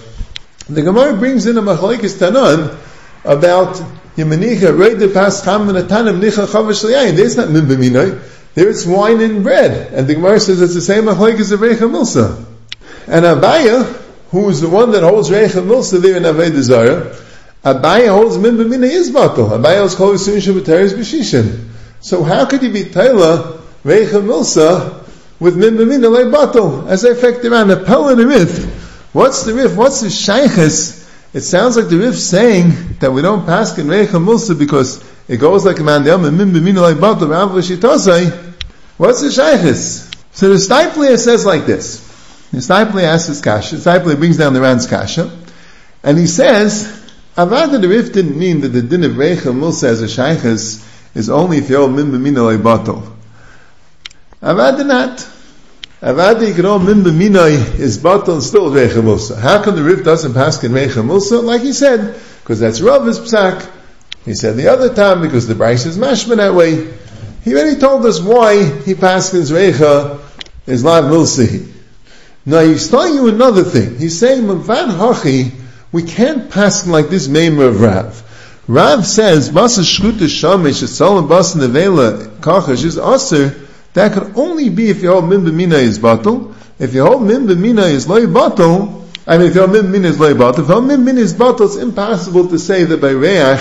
The 0.69 0.81
Gemara 0.83 1.17
brings 1.17 1.47
in 1.47 1.57
a 1.57 1.61
Machlaikis 1.61 2.19
Tanan 2.19 2.77
about 3.23 3.81
Yemenicha, 4.15 4.77
Reid 4.77 5.11
Pas 5.11 5.43
Cham 5.43 5.69
and 5.69 5.77
Atanim 5.79 6.19
Nicha 6.19 6.45
Chavash 6.45 6.85
Liyayin. 6.85 7.15
There's 7.15 7.35
not 7.35 7.47
Mimimina. 7.47 8.19
Eh? 8.19 8.23
There's 8.53 8.85
wine 8.85 9.21
and 9.21 9.41
bread. 9.43 9.91
And 9.91 10.07
the 10.07 10.15
Gemara 10.15 10.39
says 10.39 10.61
it's 10.61 10.75
the 10.75 10.81
same 10.81 11.05
Machlaikis 11.05 11.51
of 11.51 11.61
Reicha 11.61 11.89
Milsa. 11.89 12.45
And 13.07 13.25
Abaya, 13.25 13.83
who 14.29 14.47
is 14.49 14.61
the 14.61 14.69
one 14.69 14.91
that 14.91 15.01
holds 15.01 15.31
Reicha 15.31 15.65
Milsa 15.65 15.99
there 15.99 16.17
in 16.17 16.23
Aved 16.23 16.59
Zara, 16.61 17.15
Abaya 17.63 18.09
holds 18.09 18.37
Mimimina 18.37 18.83
is 18.83 19.09
Batal. 19.09 19.49
Abaya 19.49 19.79
holds 19.79 19.95
Kol 19.95 20.13
Yisurin 20.13 20.41
Shabbatar 20.41 20.89
B'Shishin. 20.89 21.69
So 22.01 22.23
how 22.23 22.45
could 22.45 22.61
he 22.61 22.69
be 22.69 22.83
Taylor 22.83 23.59
Reicha 23.83 24.21
Milsa 24.21 25.06
with 25.39 25.55
Min 25.55 25.75
B'Mina 25.75 26.11
Lei 26.11 26.23
Batal. 26.23 26.87
As 26.87 27.05
I 27.05 27.09
affect 27.09 27.45
around 27.45 27.67
the 27.67 27.77
Pel 27.77 28.09
and 28.09 28.19
the 28.19 28.27
Rif. 28.27 29.13
What's 29.13 29.43
the 29.43 29.53
Rif? 29.53 29.75
What's 29.75 30.01
the 30.01 30.07
Shaykhis? 30.07 31.07
It 31.33 31.41
sounds 31.41 31.77
like 31.77 31.89
the 31.89 31.97
Rif 31.97 32.15
saying 32.17 32.97
that 32.99 33.11
we 33.11 33.21
don't 33.21 33.45
pass 33.45 33.77
in 33.77 33.87
Reicha 33.87 34.23
Milsa 34.23 34.57
because 34.57 35.03
it 35.27 35.37
goes 35.37 35.65
like 35.65 35.79
a 35.79 35.83
man 35.83 36.03
the 36.03 36.17
Min 36.17 36.51
B'Mina 36.51 36.81
Lei 36.81 36.93
Batal 36.93 37.29
Rav 37.29 37.53
L'Shitosai. 37.53 38.55
What's 38.97 39.21
the 39.21 39.27
Shaykhis? 39.27 40.15
So 40.31 40.49
the 40.49 40.55
Stipler 40.55 41.17
says 41.17 41.45
like 41.45 41.65
this. 41.65 41.99
The 42.51 42.59
Stipler 42.59 43.03
asks 43.03 43.27
his 43.27 43.41
kasha. 43.41 43.75
The 43.75 43.89
Stipler 43.89 44.17
brings 44.17 44.37
down 44.37 44.53
the 44.53 44.61
Ran's 44.61 44.87
kasha. 44.87 45.35
And 46.03 46.17
he 46.17 46.27
says, 46.27 46.85
Avada 47.35 47.81
the 47.81 47.89
Rif 47.89 48.13
didn't 48.13 48.37
mean 48.37 48.61
that 48.61 48.69
the 48.69 48.81
din 48.81 49.03
of 49.03 49.11
Reicha 49.13 49.53
Milsa 49.53 49.85
as 49.85 50.01
a 50.01 50.05
Shaykhis 50.05 51.15
is 51.15 51.29
only 51.29 51.57
if 51.57 51.69
you're 51.69 51.87
Min 51.89 52.11
B'Mina 52.11 52.47
Lei 52.47 52.57
Batal. 52.57 53.16
Avad 54.41 54.85
not. 54.85 55.17
Avad 56.01 56.39
Yikro 56.41 56.83
Min 56.83 57.03
B'minoi 57.03 57.79
is 57.79 57.97
batal 57.97 58.39
still 58.41 58.69
Reicha 58.69 59.03
Musa. 59.03 59.35
How 59.35 59.63
come 59.63 59.75
the 59.75 59.83
Rif 59.83 60.03
doesn't 60.03 60.33
pass 60.33 60.63
in 60.63 60.71
Reicha? 60.71 61.43
Like 61.43 61.61
he 61.61 61.73
said, 61.73 62.19
because 62.41 62.59
that's 62.59 62.79
Rav's 62.81 63.19
psak. 63.19 63.67
He 64.23 64.35
said 64.35 64.57
the 64.57 64.67
other 64.67 64.93
time 64.93 65.21
because 65.21 65.47
the 65.47 65.55
Bryce 65.55 65.85
is 65.85 65.97
mashma 65.97 66.35
that 66.35 66.53
way. 66.53 66.93
He 67.43 67.55
already 67.55 67.79
told 67.79 68.05
us 68.05 68.19
why 68.19 68.63
he 68.63 68.93
paskins 68.93 69.51
Reicha 69.51 70.19
is 70.67 70.83
Lav 70.83 71.05
Milsi. 71.05 71.73
Now 72.45 72.59
he's 72.59 72.89
telling 72.89 73.15
you 73.15 73.27
another 73.29 73.63
thing. 73.63 73.97
He's 73.97 74.19
saying, 74.19 74.43
Mavad 74.43 74.89
Hachi, 74.89 75.51
we 75.91 76.03
can't 76.03 76.51
pass 76.51 76.85
like 76.85 77.09
this 77.09 77.27
Maimer 77.27 77.69
of 77.69 77.81
Rav. 77.81 78.63
Rav 78.67 79.05
says, 79.05 79.49
Basa 79.49 79.81
Shkuta 79.81 80.27
Shamish, 80.27 80.83
Tzolim 80.83 81.27
Basa 81.27 81.57
Nevela, 81.57 82.27
Kachash 82.39 82.83
is 82.85 82.97
Aser, 82.97 83.66
That 83.97 84.13
could 84.13 84.37
only 84.37 84.69
be 84.69 84.91
if 84.91 85.01
you 85.01 85.09
hold 85.09 85.27
min 85.27 85.43
b'mina 85.43 85.73
is 85.73 85.97
batal. 85.97 86.53
If 86.77 86.93
you 86.93 87.03
hold 87.03 87.23
min 87.23 87.47
b'mina 87.47 87.89
is 87.89 88.07
loy 88.07 88.27
batal, 88.27 89.07
I 89.25 89.39
mean, 89.39 89.47
if 89.47 89.55
you 89.55 89.65
min 89.65 89.85
b'mina 89.85 90.05
is 90.05 90.19
loy 90.19 90.35
batal, 90.35 90.59
if 90.59 90.67
you 90.67 90.73
hold 90.75 90.85
min 90.85 91.03
b'mina 91.03 91.17
is 91.17 91.33
batal, 91.33 91.65
it's 91.65 91.77
impossible 91.77 92.47
to 92.49 92.59
say 92.59 92.83
that 92.83 93.01
by 93.01 93.09
reach 93.09 93.59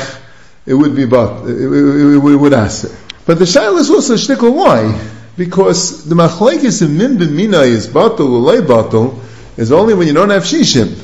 it 0.66 0.74
would 0.74 0.94
be 0.94 1.06
bat, 1.06 1.46
it, 1.46 1.52
it, 1.52 1.72
it, 1.72 2.32
it 2.32 2.36
would 2.36 2.52
aser. 2.52 2.94
But 3.24 3.38
the 3.38 3.46
shaila 3.46 3.78
is 3.78 3.88
also 3.88 4.12
shtickle 4.16 4.54
why? 4.54 5.08
Because 5.38 6.04
the 6.04 6.14
machlekes 6.14 6.82
in 6.82 6.98
min 6.98 7.16
b'mina 7.16 7.66
is 7.66 7.88
batal 7.88 8.28
or 8.28 8.40
loy 8.40 8.60
batal 8.60 9.18
is 9.56 9.72
only 9.72 9.94
when 9.94 10.06
you 10.06 10.12
don't 10.12 10.28
have 10.28 10.42
shishim. 10.42 11.02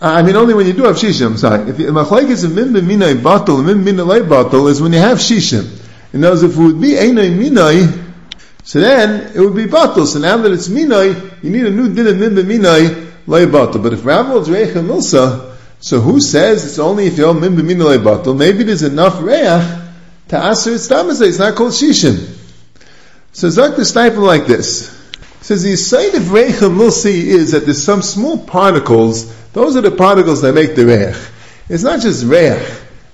I 0.00 0.22
mean, 0.22 0.36
only 0.36 0.54
when 0.54 0.68
you 0.68 0.72
do 0.72 0.84
have 0.84 0.94
shishim. 0.94 1.26
I'm 1.26 1.36
sorry. 1.36 1.68
If 1.68 1.78
the 1.78 1.86
machlekes 1.86 2.44
in 2.44 2.54
min 2.54 2.72
b'mina 2.72 3.20
batal, 3.20 3.64
min 3.64 3.84
b'mina 3.84 4.06
loy 4.06 4.20
batal 4.20 4.70
is 4.70 4.80
when 4.80 4.92
you 4.92 5.00
have 5.00 5.18
shishim. 5.18 5.80
Other 6.14 6.30
words, 6.30 6.42
if 6.44 6.56
it 6.56 6.58
would 6.62 6.80
be 6.80 6.90
einay 6.90 7.36
minay, 7.36 8.11
so 8.64 8.80
then 8.80 9.34
it 9.34 9.40
would 9.40 9.56
be 9.56 9.64
batal. 9.64 10.06
So 10.06 10.18
now 10.18 10.36
that 10.36 10.52
it's 10.52 10.68
minay, 10.68 11.42
you 11.42 11.50
need 11.50 11.66
a 11.66 11.70
new 11.70 11.92
din 11.92 12.06
of 12.06 12.18
min 12.18 12.34
b'minay 12.34 13.12
loy 13.26 13.46
batal. 13.46 13.82
But 13.82 13.92
if 13.92 14.04
Rav 14.04 14.26
holds 14.26 14.48
reicha 14.48 14.74
milsa, 14.74 15.56
so 15.80 16.00
who 16.00 16.20
says 16.20 16.64
it's 16.64 16.78
only 16.78 17.06
if 17.06 17.18
you're 17.18 17.34
min 17.34 17.56
b'minay 17.56 17.84
loy 17.84 17.98
batal? 17.98 18.36
Maybe 18.36 18.64
there's 18.64 18.82
enough 18.82 19.20
reach 19.20 19.80
to 20.28 20.50
aser 20.50 20.74
it's 20.74 20.88
tamazay. 20.88 21.28
It's 21.28 21.38
not 21.38 21.56
called 21.56 21.72
shishim. 21.72 22.38
So 23.32 23.50
Zak 23.50 23.76
the 23.76 23.84
sniper 23.84 24.18
like 24.18 24.46
this. 24.46 24.90
says 25.40 25.62
the 25.62 25.76
side 25.76 26.14
of 26.14 26.22
reicha 26.24 26.70
milsi 26.70 27.24
is 27.24 27.52
that 27.52 27.64
there's 27.64 27.82
some 27.82 28.02
small 28.02 28.38
particles. 28.44 29.34
Those 29.52 29.76
are 29.76 29.80
the 29.80 29.90
particles 29.90 30.42
that 30.42 30.54
make 30.54 30.76
the 30.76 30.86
reich. 30.86 31.16
It's 31.68 31.82
not 31.82 32.00
just 32.00 32.24
reich. 32.24 32.62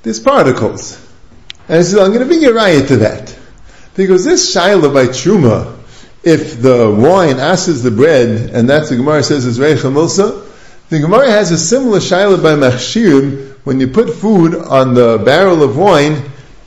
There's 0.03 0.21
particles. 0.21 0.97
And 1.69 1.79
he 1.79 1.83
says, 1.85 1.95
I'm 1.95 2.09
going 2.09 2.21
to 2.21 2.27
bring 2.27 2.45
a 2.45 2.53
riot 2.53 2.89
to 2.89 2.97
that. 2.99 3.28
Because 3.99 4.25
this 4.25 4.53
Shiloh 4.53 4.95
by 4.95 5.07
Truma, 5.07 5.77
if 6.23 6.63
the 6.63 6.89
wine 6.89 7.41
asses 7.41 7.83
the 7.83 7.91
bread, 7.91 8.51
and 8.51 8.71
that's 8.71 8.91
the 8.91 8.97
Gemara 8.97 9.25
says 9.25 9.45
is 9.45 9.59
Reicha 9.59 9.93
Milsa, 9.93 10.49
the 10.89 11.01
Gemara 11.01 11.29
has 11.29 11.51
a 11.51 11.59
similar 11.59 12.01
Shiloh 12.01 12.41
by 12.41 12.55
Machshirim, 12.55 13.57
when 13.65 13.81
you 13.81 13.89
put 13.89 14.15
food 14.15 14.55
on 14.55 14.95
the 14.95 15.21
barrel 15.25 15.65
of 15.65 15.77
wine, 15.77 16.23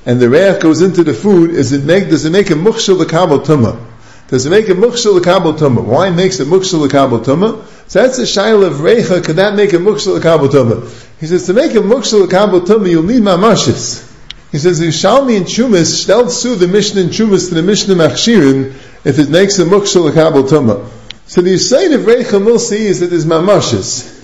and 0.05 0.19
the 0.19 0.29
reich 0.29 0.59
goes 0.59 0.81
into 0.81 1.05
the 1.05 1.13
food, 1.13 1.51
is 1.51 1.71
it 1.71 1.85
make, 1.85 2.09
does 2.09 2.25
it 2.25 2.31
make 2.31 2.49
a 2.49 2.53
mukshal 2.53 2.99
l'kabel? 2.99 3.79
Does 4.27 4.45
it 4.45 4.49
make 4.49 4.67
a 4.67 4.73
mukshal 4.73 5.15
l'kabel 5.15 5.57
tumah? 5.57 5.85
Wine 5.85 6.17
makes 6.17 6.41
a 6.41 6.43
mukshal 6.43 6.85
l'kabel 6.85 7.23
tumah. 7.23 7.65
So 7.89 8.01
that's 8.01 8.17
the 8.17 8.25
Shiloh 8.25 8.67
of 8.67 8.73
Reicha, 8.79 9.23
could 9.23 9.37
that 9.37 9.55
make 9.55 9.71
a 9.71 9.77
mukshal 9.77 10.19
l'kabel 10.19 10.49
tumah? 10.49 11.07
He 11.21 11.27
says, 11.27 11.45
to 11.45 11.53
make 11.53 11.71
a 11.75 11.75
mukshal 11.75 12.27
l'kabel 12.27 12.65
tumah, 12.65 12.89
you'll 12.89 13.03
need 13.03 13.23
mamashis. 13.23 14.10
He 14.51 14.57
says, 14.57 14.81
Yishalmi 14.81 15.37
and 15.37 15.45
Chumas, 15.45 16.05
shtel 16.05 16.29
su 16.29 16.55
the 16.55 16.67
Mishnah 16.67 17.01
and 17.01 17.09
Chumas 17.09 17.49
to 17.49 17.55
the 17.55 17.63
Mishnah 17.63 17.95
Machshirin, 17.95 18.73
if 19.05 19.17
it 19.17 19.29
makes 19.29 19.57
a 19.59 19.65
mukshal 19.65 20.09
a 20.09 20.13
kabel 20.13 20.43
tumah. 20.43 20.89
So 21.25 21.41
the 21.41 21.53
Yisayid 21.53 21.95
of 21.95 22.01
Reicha 22.01 22.43
Milsi 22.43 22.79
is 22.79 22.99
that 22.99 23.07
there's 23.07 23.25
mamashis. 23.25 24.19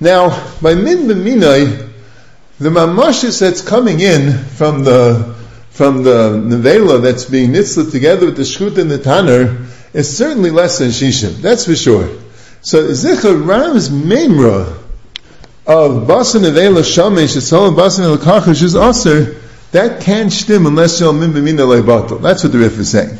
Now, 0.00 0.30
by 0.62 0.74
min 0.74 1.06
b'minai, 1.06 1.90
the 2.58 2.70
mamashis 2.70 3.40
that's 3.40 3.60
coming 3.60 4.00
in 4.00 4.32
from 4.38 4.84
the, 4.84 5.34
from 5.70 6.02
the 6.02 6.30
nevela 6.30 7.02
that's 7.02 7.26
being 7.26 7.50
nitzlet 7.50 7.90
together 7.90 8.26
with 8.26 8.36
the 8.36 8.42
shkut 8.44 8.78
and 8.78 8.90
the 8.90 8.98
tanner, 8.98 9.66
is 9.92 10.16
certainly 10.16 10.50
less 10.50 10.78
than 10.78 10.88
shishim. 10.88 11.42
That's 11.42 11.66
for 11.66 11.76
sure. 11.76 12.08
So 12.62 12.88
Zichar 12.88 13.46
Ram's 13.46 13.90
memra 13.90 14.81
of 15.66 16.06
basan 16.06 16.42
nevela 16.42 16.82
shamesh, 16.82 17.36
it's 17.36 17.52
all 17.52 17.66
oh, 17.66 17.76
basan 17.76 18.04
el 18.04 18.14
is 18.50 18.76
aser, 18.76 19.40
that 19.72 20.00
can't 20.02 20.32
stim 20.32 20.66
unless 20.66 21.00
you're 21.00 21.12
min 21.12 21.32
b'mina 21.32 21.66
leibatel. 21.66 22.20
That's 22.20 22.42
what 22.42 22.52
the 22.52 22.58
Rif 22.58 22.78
is 22.78 22.90
saying. 22.90 23.16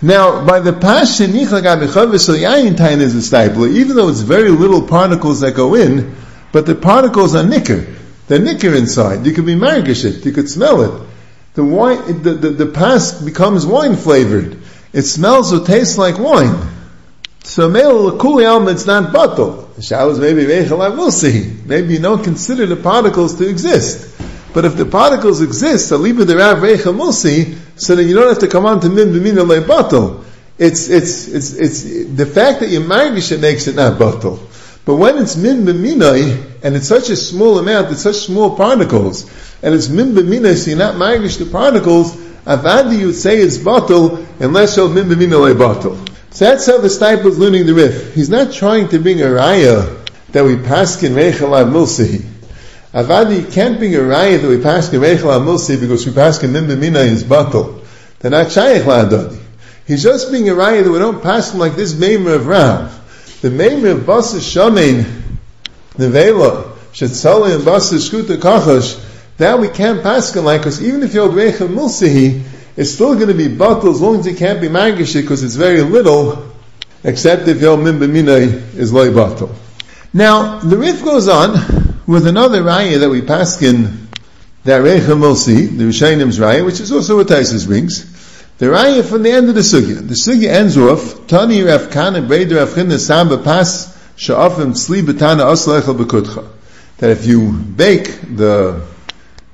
Now, 0.00 0.44
by 0.44 0.60
the 0.60 0.72
passion 0.72 1.32
tain 1.32 3.00
is 3.00 3.14
a 3.14 3.22
stipler, 3.22 3.70
even 3.70 3.96
though 3.96 4.08
it's 4.08 4.20
very 4.20 4.50
little 4.50 4.86
particles 4.86 5.40
that 5.40 5.54
go 5.54 5.74
in, 5.74 6.14
but 6.52 6.66
the 6.66 6.74
particles 6.74 7.34
are 7.34 7.42
nicker. 7.42 7.86
They're 8.28 8.38
nicker 8.38 8.74
inside. 8.74 9.26
You 9.26 9.32
could 9.32 9.46
be 9.46 9.54
margish 9.54 10.04
it. 10.04 10.24
You 10.24 10.32
could 10.32 10.48
smell 10.48 10.82
it. 10.82 11.08
The 11.54 11.64
wine, 11.64 12.22
the, 12.22 12.34
the, 12.34 12.50
the 12.50 13.22
becomes 13.24 13.66
wine 13.66 13.96
flavored. 13.96 14.58
It 14.92 15.02
smells 15.02 15.52
or 15.52 15.64
tastes 15.64 15.98
like 15.98 16.18
wine. 16.18 16.68
So 17.42 17.68
mele 17.68 18.18
kuli 18.18 18.44
alma, 18.44 18.70
it's 18.70 18.86
not 18.86 19.12
bottle. 19.12 19.63
The 19.76 19.82
showers 19.82 20.20
maybe 20.20 20.46
we'll 20.46 21.10
see. 21.10 21.52
Maybe 21.64 21.94
you 21.94 22.00
don't 22.00 22.22
consider 22.22 22.66
the 22.66 22.76
particles 22.76 23.34
to 23.36 23.48
exist. 23.48 24.14
But 24.52 24.64
if 24.64 24.76
the 24.76 24.86
particles 24.86 25.42
exist, 25.42 25.90
aliba 25.90 26.24
the 26.24 26.36
rav 26.36 26.58
reicha 26.58 26.94
musi, 26.96 27.58
so 27.76 27.96
then 27.96 28.06
you 28.06 28.14
don't 28.14 28.28
have 28.28 28.38
to 28.38 28.48
come 28.48 28.66
on 28.66 28.80
to 28.80 28.88
min 28.88 29.08
b'mina 29.08 29.44
le. 29.44 30.24
It's, 30.56 30.88
it's, 30.88 31.26
it's, 31.26 31.52
it's, 31.54 31.82
the 31.82 32.24
fact 32.24 32.60
that 32.60 32.68
you 32.68 32.78
margish 32.78 33.32
it 33.32 33.40
makes 33.40 33.66
it 33.66 33.74
not 33.74 33.98
batal. 33.98 34.38
But 34.84 34.94
when 34.94 35.18
it's 35.18 35.34
min 35.34 35.64
b'minai, 35.64 36.62
and 36.62 36.76
it's 36.76 36.86
such 36.86 37.10
a 37.10 37.16
small 37.16 37.58
amount, 37.58 37.90
it's 37.90 38.02
such 38.02 38.16
small 38.16 38.56
particles, 38.56 39.28
and 39.60 39.74
it's 39.74 39.88
min 39.88 40.14
b'minai, 40.14 40.56
so 40.56 40.70
you're 40.70 40.78
not 40.78 40.94
margish 40.94 41.38
the 41.38 41.46
particles, 41.46 42.14
avadi 42.44 43.00
you 43.00 43.06
would 43.06 43.16
say 43.16 43.38
it's 43.38 43.58
batal, 43.58 44.24
unless 44.38 44.76
you're 44.76 44.88
min 44.88 45.06
b'minai 45.06 45.58
le. 45.58 46.13
So 46.34 46.44
that's 46.44 46.66
how 46.66 46.78
the 46.78 46.88
Stipe 46.88 47.24
is 47.24 47.38
learning 47.38 47.66
the 47.66 47.74
Rif. 47.74 48.14
He's 48.14 48.28
not 48.28 48.52
trying 48.52 48.88
to 48.88 48.98
bring 48.98 49.20
a 49.22 49.26
raya 49.26 50.06
that 50.32 50.44
we 50.44 50.56
pass 50.56 51.02
in 51.02 51.12
reicha 51.14 51.48
la 51.48 51.64
mulsi. 51.64 52.24
Avadi 52.94 53.52
can't 53.52 53.78
bring 53.78 53.94
a 53.96 53.98
raya 53.98 54.40
that 54.40 54.48
we 54.48 54.60
pass 54.60 54.92
in 54.92 55.00
Reichel 55.00 55.22
HaMilsi 55.22 55.80
because 55.80 56.06
we 56.06 56.12
pass 56.12 56.40
in 56.44 56.52
Nimbamina 56.52 57.04
is 57.04 57.24
batal. 57.24 57.84
They're 58.20 58.30
not 58.30 58.52
Shaykh 58.52 58.82
La'adadi. 58.82 59.36
He's 59.84 60.04
just 60.04 60.30
being 60.30 60.48
a 60.48 60.52
raya 60.52 60.84
that 60.84 60.90
we 60.92 61.00
don't 61.00 61.20
pass 61.20 61.52
him 61.52 61.58
like 61.58 61.74
this 61.74 61.92
Maimer 61.94 62.36
of 62.36 62.46
Rav. 62.46 63.40
The 63.42 63.48
Maimer 63.48 63.92
of 63.92 64.02
Basa 64.02 64.38
Shamein, 64.38 65.04
Nevela, 65.94 66.76
Shetzali 66.92 67.56
and 67.56 67.64
Basa 67.64 67.98
Shkuta 67.98 68.36
Kachash, 68.36 69.00
that 69.38 69.58
we 69.58 69.68
can't 69.68 70.00
pass 70.00 70.34
him 70.34 70.44
like, 70.44 70.60
because 70.60 70.80
even 70.80 71.02
if 71.02 71.14
you're 71.14 71.28
Reichel 71.28 71.68
Milsi, 71.68 72.44
it's 72.76 72.92
still 72.92 73.14
going 73.14 73.28
to 73.28 73.34
be 73.34 73.48
batal 73.48 73.90
as 73.90 74.00
long 74.00 74.20
as 74.20 74.26
it 74.26 74.36
can't 74.36 74.60
be 74.60 74.68
magish 74.68 75.20
because 75.20 75.42
it's 75.42 75.54
very 75.54 75.82
little, 75.82 76.50
except 77.02 77.48
if 77.48 77.60
your 77.60 77.76
Mimbamina 77.76 78.74
is 78.76 78.92
loy 78.92 79.10
batal. 79.10 79.54
Now, 80.12 80.58
the 80.60 80.76
Rif 80.76 81.04
goes 81.04 81.28
on, 81.28 81.52
with 82.06 82.26
another 82.26 82.62
raya 82.62 83.00
that 83.00 83.10
we 83.10 83.22
pass 83.22 83.62
in 83.62 84.08
that 84.64 84.82
Recha 84.82 85.16
Mulsi, 85.16 85.76
the 85.76 85.84
Rishainim's 85.84 86.38
raya, 86.38 86.64
which 86.64 86.80
is 86.80 86.92
also 86.92 87.16
what 87.16 87.28
Taisus 87.28 87.66
brings. 87.66 88.12
The 88.58 88.66
raya 88.66 89.04
from 89.04 89.22
the 89.22 89.30
end 89.30 89.48
of 89.48 89.54
the 89.54 89.62
sugya. 89.62 90.06
The 90.06 90.14
sugya 90.14 90.48
ends 90.48 90.76
off, 90.76 91.26
Tani 91.26 91.62
Rav 91.62 91.90
Kana 91.90 92.22
Breder 92.22 92.56
Rav 92.56 92.70
Chinna 92.70 92.98
Samba 92.98 93.38
Pas 93.38 93.92
Sha'afim 94.16 94.72
Tzli 94.72 95.02
Betana 95.02 95.50
Aslechel 95.50 95.96
Bekutcha. 95.96 96.48
That 96.98 97.10
if 97.10 97.26
you 97.26 97.52
bake 97.52 98.36
the 98.36 98.86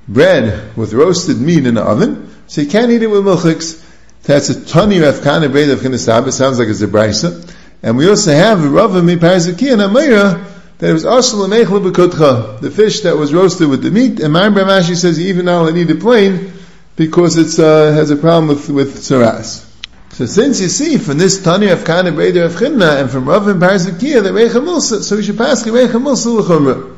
bread 0.07 0.75
with 0.77 0.93
roasted 0.93 1.39
meat 1.39 1.65
in 1.65 1.75
the 1.75 1.81
oven, 1.81 2.30
so 2.51 2.59
you 2.59 2.67
can't 2.67 2.91
eat 2.91 3.01
it 3.01 3.07
with 3.07 3.23
milchiks. 3.23 3.81
That's 4.23 4.49
a 4.49 4.65
Tani 4.65 4.99
Rav 4.99 5.21
Kana 5.21 5.47
Breder 5.47 5.69
Rav 5.69 5.79
Chinna 5.79 5.97
Samba, 5.97 6.33
sounds 6.33 6.59
like 6.59 6.67
it's 6.67 6.81
a 6.81 6.87
brisa. 6.87 7.49
And 7.81 7.95
we 7.95 8.09
also 8.09 8.33
have 8.33 8.61
a 8.61 8.67
Rav 8.67 8.91
Miparzaki 8.91 9.71
and 9.71 9.81
Amira, 9.81 10.45
that 10.79 10.89
it 10.89 10.91
was 10.91 11.05
asal 11.05 11.47
b'kutcha, 11.47 12.59
the 12.59 12.69
fish 12.69 12.99
that 13.01 13.15
was 13.15 13.33
roasted 13.33 13.69
with 13.69 13.81
the 13.83 13.89
meat, 13.89 14.19
and 14.19 14.33
Ma'am 14.33 14.53
Ramashi 14.53 14.97
says 14.97 15.17
even 15.17 15.45
now 15.45 15.69
need 15.69 15.89
it 15.89 16.01
plain 16.01 16.51
because 16.97 17.37
it 17.37 17.57
uh, 17.57 17.93
has 17.93 18.11
a 18.11 18.17
problem 18.17 18.49
with 18.49 18.69
with 18.69 18.97
saras. 18.97 19.65
So 20.09 20.25
since 20.25 20.59
you 20.59 20.67
see 20.67 20.97
from 20.97 21.19
this 21.19 21.41
Tani 21.41 21.69
of 21.69 21.85
Kana 21.85 22.11
Breder 22.11 22.47
of 22.47 22.51
Chimna 22.55 22.99
and 22.99 23.09
from 23.09 23.29
Rav 23.29 23.47
and 23.47 23.61
Parzakia 23.61 24.23
that 24.23 24.33
Reicha 24.33 24.61
Musa, 24.61 25.01
so 25.01 25.15
we 25.15 25.23
should 25.23 25.37
pass 25.37 25.63
Reicha 25.63 26.03
Musa 26.03 26.29
l'chumra. 26.29 26.90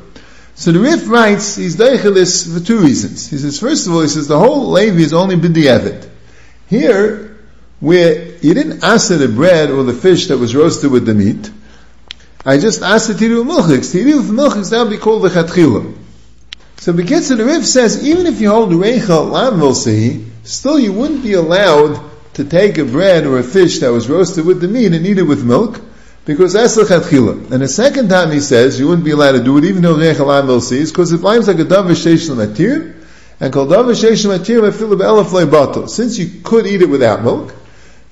So 0.54 0.72
the 0.72 0.78
Rif 0.78 1.08
writes 1.08 1.56
he's 1.56 1.76
deichel 1.76 2.14
this 2.14 2.52
for 2.52 2.64
two 2.64 2.80
reasons. 2.80 3.28
He 3.28 3.38
says 3.38 3.58
first 3.58 3.86
of 3.86 3.92
all 3.92 4.02
he 4.02 4.08
says 4.08 4.28
the 4.28 4.38
whole 4.38 4.70
Levi 4.70 5.00
is 5.00 5.12
only 5.12 5.36
b'di'evet. 5.36 6.08
Here 6.68 7.36
where 7.80 8.36
you 8.36 8.54
didn't 8.54 8.82
ask 8.82 9.08
the 9.08 9.28
bread 9.28 9.70
or 9.70 9.82
the 9.82 9.92
fish 9.92 10.28
that 10.28 10.38
was 10.38 10.54
roasted 10.54 10.90
with 10.90 11.04
the 11.06 11.14
meat. 11.14 11.50
I 12.46 12.58
just 12.58 12.82
asked 12.82 13.08
the 13.08 13.14
Tiru 13.14 13.44
Milchiks. 13.44 13.94
Tiru 13.94 14.22
Milchiks, 14.22 14.70
that 14.70 14.82
would 14.82 14.90
be 14.90 14.96
called 14.96 15.22
the 15.22 15.28
Chatchila. 15.28 15.94
So 16.76 16.92
Bekitzer, 16.92 17.36
the 17.36 17.44
Riv 17.44 17.66
says, 17.66 18.06
even 18.06 18.26
if 18.26 18.40
you 18.40 18.50
hold 18.50 18.70
Reicha 18.70 19.30
Lam 19.30 20.24
still 20.44 20.78
you 20.78 20.92
wouldn't 20.92 21.22
be 21.22 21.32
allowed 21.32 22.00
to 22.34 22.44
take 22.44 22.78
a 22.78 22.84
bread 22.84 23.26
or 23.26 23.38
a 23.38 23.42
fish 23.42 23.78
that 23.78 23.92
was 23.92 24.08
roasted 24.08 24.44
with 24.44 24.60
the 24.60 24.68
meat 24.68 24.92
and 24.92 25.06
eat 25.06 25.18
it 25.18 25.22
with 25.22 25.44
milk, 25.44 25.80
because 26.24 26.52
that's 26.52 26.74
the 26.74 26.82
Chatchila. 26.82 27.50
And 27.52 27.62
the 27.62 27.68
second 27.68 28.08
time 28.08 28.30
he 28.30 28.40
says, 28.40 28.78
you 28.78 28.88
wouldn't 28.88 29.04
be 29.04 29.10
allowed 29.10 29.32
to 29.32 29.42
do 29.42 29.58
it 29.58 29.64
even 29.64 29.82
though 29.82 29.96
Reicha 29.96 30.26
Lam 30.26 30.46
Milsehi 30.46 30.78
is 30.78 30.90
because 30.90 31.12
it 31.12 31.20
lines 31.20 31.48
like 31.48 31.58
a 31.58 31.64
Davar 31.64 31.90
Sheish 31.90 32.30
Matir, 32.30 32.94
and 33.40 33.52
called 33.52 33.70
Davar 33.70 33.94
Sheish 33.94 34.26
Matir 34.26 34.68
Mefilib 34.68 35.00
Elef 35.00 35.46
Bato. 35.46 35.88
Since 35.88 36.18
you 36.18 36.40
could 36.42 36.66
eat 36.66 36.82
it 36.82 36.88
without 36.88 37.22
milk, 37.22 37.54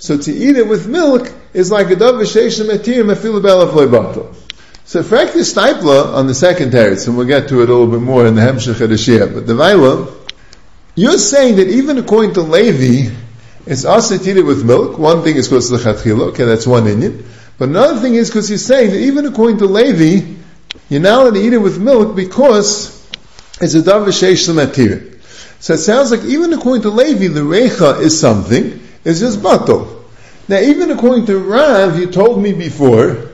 so 0.03 0.19
to 0.19 0.33
eat 0.33 0.57
it 0.57 0.67
with 0.67 0.89
milk 0.89 1.33
is 1.55 1.71
like 1.71 1.91
a 1.91 1.95
dove 1.95 2.17
v'sheish 2.17 2.61
matir 2.69 3.05
mefilabel 3.05 3.63
of 3.63 4.37
So 4.85 5.01
frankly, 5.05 5.43
Stipler 5.43 6.13
on 6.13 6.27
the 6.27 6.35
second 6.35 6.73
teretz, 6.73 7.07
and 7.07 7.17
we'll 7.17 7.29
get 7.29 7.51
to 7.51 7.63
it 7.63 7.69
a 7.69 7.73
little 7.73 7.87
bit 7.87 8.01
more 8.01 8.27
in 8.27 8.35
the 8.35 8.41
Hemshech 8.41 8.75
Shia, 8.75 9.33
but 9.33 9.47
the 9.47 9.53
Vaila, 9.53 10.13
you're 10.97 11.19
saying 11.19 11.55
that 11.59 11.69
even 11.69 11.99
according 11.99 12.35
to 12.35 12.41
Levi, 12.43 13.15
it's 13.65 13.85
also 13.85 14.19
to 14.19 14.29
eat 14.29 14.39
it 14.39 14.43
with 14.43 14.65
milk. 14.65 14.99
One 14.99 15.23
thing 15.23 15.37
is 15.37 15.47
because 15.47 15.71
of 15.71 15.81
the 15.81 15.89
chatchila. 15.89 16.31
Okay, 16.31 16.47
that's 16.47 16.67
one 16.67 16.89
Indian. 16.89 17.25
But 17.63 17.69
another 17.69 18.01
thing 18.01 18.17
is 18.17 18.29
because 18.29 18.49
he's 18.49 18.65
saying 18.67 18.91
that 18.91 18.99
even 18.99 19.25
according 19.25 19.59
to 19.59 19.67
Levi, 19.67 20.35
you're 20.89 21.01
not 21.01 21.21
allowed 21.21 21.35
to 21.35 21.41
eat 21.41 21.53
it 21.53 21.59
with 21.59 21.81
milk 21.81 22.17
because 22.17 23.09
it's 23.61 23.75
a 23.75 23.83
davar 23.83 24.09
sheish. 24.09 25.21
So 25.61 25.75
it 25.75 25.79
sounds 25.79 26.11
like 26.11 26.25
even 26.25 26.53
according 26.55 26.83
to 26.83 26.91
Levi, 26.91 27.29
the 27.29 27.43
recha 27.43 28.01
is 28.01 28.19
something. 28.19 28.85
It's 29.05 29.21
just 29.21 29.39
batal. 29.39 30.03
Now, 30.49 30.59
even 30.59 30.91
according 30.91 31.27
to 31.27 31.39
Rav, 31.39 32.01
you 32.01 32.11
told 32.11 32.43
me 32.43 32.53
before 32.53 33.31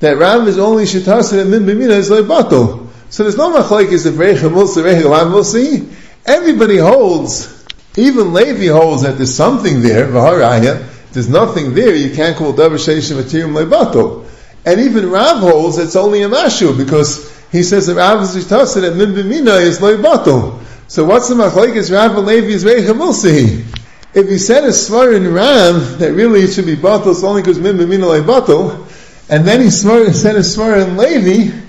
that 0.00 0.16
Rav 0.16 0.48
is 0.48 0.58
only 0.58 0.82
shitasid 0.82 1.42
and 1.42 1.52
min 1.52 1.62
b'mina 1.62 1.90
is 1.90 2.10
like 2.10 2.24
batal. 2.24 2.88
So 3.10 3.22
there's 3.22 3.36
no 3.36 3.56
machlekes 3.56 4.06
if 4.06 4.14
recha 4.14 4.50
mulsa 4.50 4.82
recha 4.82 5.08
lav 5.08 5.28
mulsi. 5.28 5.88
Everybody 6.26 6.78
holds, 6.78 7.64
even 7.96 8.32
Levi 8.32 8.72
holds 8.72 9.02
that 9.02 9.18
there's 9.18 9.32
something 9.32 9.82
there. 9.82 10.08
V'haraya, 10.08 10.91
there's 11.12 11.28
nothing 11.28 11.74
there. 11.74 11.94
You 11.94 12.14
can't 12.14 12.36
call 12.36 12.52
davar 12.52 12.78
sheish 12.78 13.12
materium. 13.12 14.26
And 14.64 14.80
even 14.80 15.10
Rav 15.10 15.38
holds 15.38 15.78
it's 15.78 15.96
only 15.96 16.22
a 16.22 16.28
mashu 16.28 16.76
because 16.76 17.30
he 17.50 17.62
says 17.62 17.86
that 17.86 17.96
Rav 17.96 18.20
and 18.20 18.98
min 18.98 19.14
b'mina 19.14 19.60
is 19.60 19.80
lebatal. 19.80 20.60
So 20.88 21.04
what's 21.04 21.28
the 21.28 21.34
machlekes 21.34 21.92
Rav 21.92 22.16
and 22.16 22.26
Levi 22.26 22.48
is 22.48 22.64
recha? 22.64 23.68
If 24.14 24.28
you 24.28 24.38
said 24.38 24.64
a 24.64 24.68
svar 24.68 25.16
in 25.16 25.32
Rav 25.32 25.98
that 25.98 26.12
really 26.12 26.42
it 26.42 26.52
should 26.52 26.66
be 26.66 26.76
batal, 26.76 27.12
it's 27.12 27.24
only 27.24 27.42
because 27.42 27.58
min 27.58 27.76
b'mina 27.76 28.22
lebatal, 28.22 28.86
and 29.28 29.46
then 29.46 29.60
he 29.60 29.70
said 29.70 30.36
a 30.36 30.40
svar 30.40 30.86
in 30.86 30.96
Levi 30.96 31.62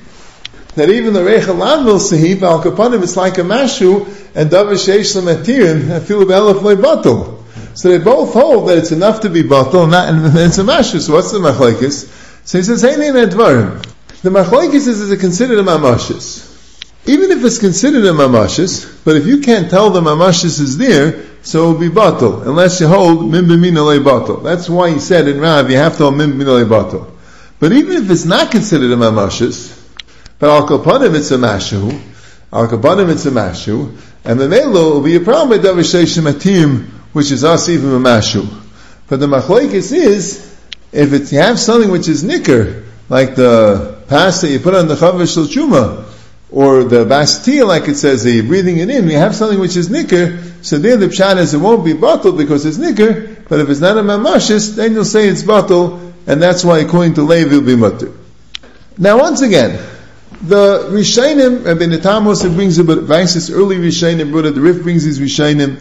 that 0.75 0.89
even 0.89 1.13
the 1.13 1.19
Recha 1.19 1.55
Lamil 1.55 1.99
Sahib, 1.99 2.43
Al 2.43 2.61
Kapanim, 2.63 3.03
it's 3.03 3.15
like 3.15 3.37
a 3.37 3.41
Mashu, 3.41 4.07
and 4.35 4.49
Davar 4.49 4.73
Sheish 4.73 5.15
Lamatirim, 5.15 5.91
I 5.91 5.99
feel 5.99 6.25
Elef 6.25 6.61
Loy 6.63 6.75
Batal. 6.75 7.32
So 7.75 7.89
they 7.89 8.03
both 8.03 8.33
hold 8.33 8.69
that 8.69 8.77
it's 8.77 8.91
enough 8.91 9.21
to 9.21 9.29
be 9.29 9.41
Batal, 9.41 9.89
not, 9.89 10.09
and 10.09 10.37
it's 10.37 10.57
a 10.57 10.63
Mashu, 10.63 10.99
so 10.99 11.13
what's 11.13 11.31
the 11.31 11.39
Machlaikis? 11.39 12.45
So 12.45 12.57
he 12.57 12.63
says, 12.63 12.81
Hey 12.81 12.95
Advarim. 12.95 13.83
The 14.21 14.29
Machlaikis 14.29 14.87
is, 14.87 15.01
is 15.01 15.11
it 15.11 15.19
considered 15.19 15.59
a 15.59 15.63
Mamashis? 15.63 16.51
Even 17.05 17.31
if 17.31 17.43
it's 17.43 17.57
considered 17.59 18.05
a 18.05 18.11
Mamashis, 18.11 19.03
but 19.03 19.15
if 19.15 19.25
you 19.25 19.39
can't 19.39 19.69
tell 19.69 19.89
the 19.89 20.01
Mamashis 20.01 20.59
is 20.59 20.77
there, 20.77 21.25
so 21.41 21.63
it 21.63 21.73
will 21.73 21.79
be 21.79 21.89
Batal, 21.89 22.47
unless 22.47 22.79
you 22.79 22.87
hold 22.87 23.29
Mim 23.29 23.45
B'mina 23.45 23.85
Le 23.85 23.99
Batal. 23.99 24.43
That's 24.43 24.69
why 24.69 24.91
he 24.91 24.99
said 24.99 25.27
in 25.27 25.41
Rav, 25.41 25.69
you 25.69 25.77
have 25.77 25.97
to 25.97 26.03
hold 26.03 26.17
Mim 26.17 26.33
B'mina 26.33 26.59
Le 26.59 26.65
Batal. 26.65 27.11
But 27.59 27.73
even 27.73 28.03
if 28.03 28.09
it's 28.09 28.25
not 28.25 28.51
considered 28.51 28.91
a 28.91 28.95
Mamashis, 28.95 29.79
but 30.39 30.49
al 30.49 30.67
kapanim 30.67 31.15
it's 31.15 31.31
a 31.31 31.37
mashu, 31.37 32.01
al 32.51 32.67
kapanim 32.67 33.09
it's 33.09 33.25
a 33.25 33.31
mashu, 33.31 33.97
and 34.25 34.39
the 34.39 34.47
melo 34.49 34.95
will 34.95 35.01
be 35.01 35.15
a 35.15 35.21
problem 35.21 35.49
with 35.49 35.63
davar 35.63 36.21
matim, 36.21 36.92
which 37.13 37.31
is 37.31 37.43
us 37.43 37.69
even 37.69 37.91
a 37.91 37.99
mashu. 37.99 38.47
But 39.07 39.19
the 39.19 39.27
machlekes 39.27 39.91
is 39.91 40.53
if 40.91 41.13
it's 41.13 41.31
you 41.31 41.39
have 41.39 41.59
something 41.59 41.89
which 41.89 42.07
is 42.07 42.23
nicker, 42.23 42.83
like 43.09 43.35
the 43.35 44.03
pasta 44.07 44.49
you 44.49 44.59
put 44.59 44.75
on 44.75 44.87
the 44.87 44.95
chavish 44.95 45.37
chuma, 45.47 46.09
or 46.51 46.83
the 46.83 47.03
bastia, 47.03 47.65
like 47.65 47.87
it 47.87 47.95
says, 47.95 48.23
that 48.23 48.31
you're 48.31 48.43
breathing 48.43 48.77
it 48.77 48.89
in, 48.89 49.09
you 49.09 49.17
have 49.17 49.35
something 49.35 49.59
which 49.59 49.75
is 49.75 49.89
nicker, 49.89 50.39
so 50.61 50.77
there 50.77 50.97
the 50.97 51.07
pshat 51.07 51.37
is 51.37 51.55
it 51.55 51.57
won't 51.57 51.83
be 51.83 51.93
bottled 51.93 52.37
because 52.37 52.65
it's 52.65 52.77
nicker, 52.77 53.35
but 53.49 53.59
if 53.59 53.69
it's 53.69 53.79
not 53.79 53.97
a 53.97 54.01
mamashis, 54.01 54.75
then 54.75 54.93
you'll 54.93 55.03
say 55.03 55.27
it's 55.27 55.41
bottled, 55.41 56.13
and 56.27 56.41
that's 56.41 56.63
why 56.63 56.79
according 56.79 57.15
to 57.15 57.23
Levi 57.23 57.55
will 57.55 57.61
be 57.61 57.75
mutter. 57.75 58.11
Now 58.99 59.17
once 59.19 59.41
again, 59.41 59.83
the 60.43 60.89
Rishainim, 60.91 61.65
Rabbi 61.65 61.85
Netamos, 61.85 62.43
brings 62.53 62.77
bit, 62.77 62.99
Vices 62.99 63.49
early 63.49 63.77
Rishainim, 63.77 64.31
brother, 64.31 64.51
the 64.51 64.61
Rif 64.61 64.83
brings 64.83 65.03
his 65.03 65.19
Rishainim, 65.19 65.79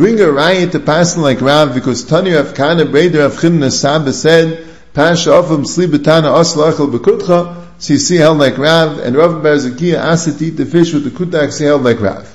bring 0.00 0.18
a 0.18 0.32
riot 0.32 0.72
to 0.72 0.80
pass 0.80 1.18
like 1.18 1.42
Rav, 1.42 1.74
because 1.74 2.04
Tani 2.04 2.32
Rav 2.32 2.54
Kana, 2.54 2.86
Breder 2.86 3.18
Rav 3.18 3.34
Chimna 3.34 3.70
Saba 3.70 4.14
said, 4.14 4.66
Pasha 4.94 5.28
Ofam 5.28 5.66
Slibetana 5.66 6.34
Oslachel 6.38 6.90
Bekutcha, 6.90 7.66
so 7.78 7.92
you 7.92 7.98
see 7.98 8.16
held 8.16 8.38
like 8.38 8.56
Rav, 8.56 8.98
and 9.00 9.14
Rav 9.14 9.42
Bar 9.42 9.56
Zakiya 9.56 9.96
asked 9.96 10.38
to 10.38 10.44
eat 10.46 10.56
the 10.56 10.64
fish 10.64 10.94
with 10.94 11.04
the 11.04 11.10
kutak, 11.10 11.52
see 11.52 11.64
held 11.64 11.82
like 11.82 12.00
Rav. 12.00 12.26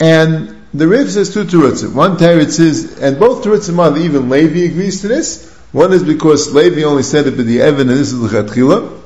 And 0.00 0.64
the 0.72 0.88
Rif 0.88 1.10
says 1.10 1.30
two 1.34 1.44
Terutzim. 1.44 1.92
One 1.92 2.16
Teretz 2.16 2.58
is, 2.58 2.98
and 2.98 3.20
both 3.20 3.44
Terutzim 3.44 3.78
are, 3.78 3.94
even 3.98 4.30
Levi 4.30 4.72
agrees 4.72 5.02
to 5.02 5.08
this. 5.08 5.54
One 5.72 5.92
is 5.92 6.02
because 6.02 6.54
Levi 6.54 6.84
only 6.84 7.02
said 7.02 7.26
it 7.26 7.36
by 7.36 7.42
the 7.42 7.60
Evan, 7.60 7.90
and 7.90 7.98
this 7.98 8.12
is 8.12 8.18
the 8.18 8.28
Chatchila. 8.28 8.98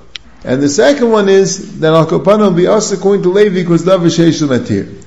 And 0.45 0.63
the 0.63 0.69
second 0.69 1.11
one 1.11 1.29
is 1.29 1.81
that 1.81 1.93
Al 1.93 2.07
Kopana 2.07 2.43
will 2.43 2.53
be 2.53 2.69
also 2.69 2.97
going 2.97 3.25
to 3.25 3.29
Levi 3.29 3.57
because 3.57 3.83
Davar 3.83 4.07
Sheish 4.07 4.41
Matir. 4.47 5.03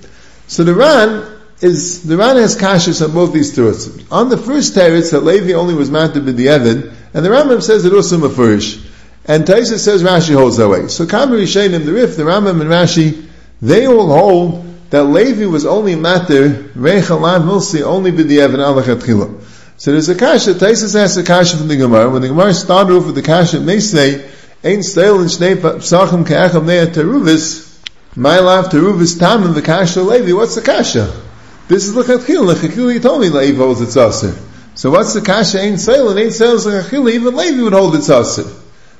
So 0.47 0.65
the 0.65 0.75
Ran 0.75 1.34
is, 1.61 2.03
the 2.03 2.17
Ran 2.17 2.37
has 2.37 2.55
kashas 2.55 3.03
on 3.05 3.13
both 3.13 3.33
these 3.33 3.55
terutzim. 3.55 4.11
On 4.11 4.29
the 4.29 4.37
first 4.37 4.75
teretz 4.75 5.11
that 5.11 5.21
Levi 5.21 5.53
only 5.53 5.73
was 5.73 5.89
mounted 5.89 6.25
by 6.25 6.31
the 6.31 6.47
Evid, 6.47 6.93
and 7.13 7.25
the 7.25 7.29
Rambam 7.29 7.63
says 7.63 7.85
it 7.85 7.93
also 7.93 8.17
mafurish. 8.17 8.83
And 9.25 9.45
Taisa 9.45 9.79
says 9.79 10.03
Rashi 10.03 10.35
holds 10.35 10.57
that 10.57 10.69
way. 10.69 10.87
So 10.87 11.05
Kamar 11.07 11.37
Yishayim, 11.37 11.85
the 11.85 11.93
Rif, 11.93 12.15
the 12.15 12.23
Rambam 12.23 12.61
and 12.61 12.69
Rashi, 12.69 13.25
they 13.61 13.87
all 13.87 14.07
hold 14.07 14.89
that 14.91 15.03
Levi 15.03 15.45
was 15.45 15.65
only 15.65 15.95
matter, 15.95 16.49
Recha 16.49 17.19
Lam 17.19 17.43
Milsi, 17.43 17.81
only 17.81 18.11
by 18.11 18.23
the 18.23 18.37
Evid 18.37 18.59
Alachat 18.59 19.41
So 19.77 19.91
there's 19.91 20.09
a 20.09 20.15
kasha, 20.15 20.53
Taisa 20.53 20.93
has 20.99 21.17
a 21.17 21.23
kasha 21.23 21.57
from 21.57 21.69
the 21.69 21.77
Gemara. 21.77 22.09
When 22.09 22.21
the 22.21 22.27
Gemara 22.27 22.53
started 22.53 22.93
off 22.93 23.05
with 23.07 23.15
the 23.15 23.23
kasha, 23.23 23.59
may 23.59 23.79
say, 23.79 24.29
Ein 24.63 24.81
steil 24.83 25.21
in 25.21 25.27
shnei 25.27 25.55
psachim 25.55 26.25
ke'echem 26.25 26.65
nea 26.65 26.87
teruvis, 26.87 27.79
my 28.15 28.39
lav 28.39 28.65
teruvis 28.65 29.15
tamim 29.17 29.53
v'kasha 29.53 30.05
levi, 30.05 30.33
what's 30.33 30.55
the 30.55 30.61
kasha? 30.61 31.24
This 31.67 31.87
is 31.87 31.95
l'chachil, 31.95 32.45
l'chachil 32.45 32.93
he 32.93 32.99
told 32.99 33.21
me 33.21 33.29
Levi 33.29 33.57
holds 33.57 33.81
its 33.81 33.97
aser. 33.97 34.37
So 34.75 34.91
what's 34.91 35.13
the 35.13 35.21
kasha? 35.21 35.61
Ein 35.61 35.77
steil, 35.77 36.09
and 36.09 36.19
ein 36.19 36.31
steil 36.31 36.55
is 36.55 36.67
even 36.67 37.35
Levi 37.35 37.63
would 37.63 37.73
hold 37.73 37.95
its 37.95 38.09
aser. 38.09 38.45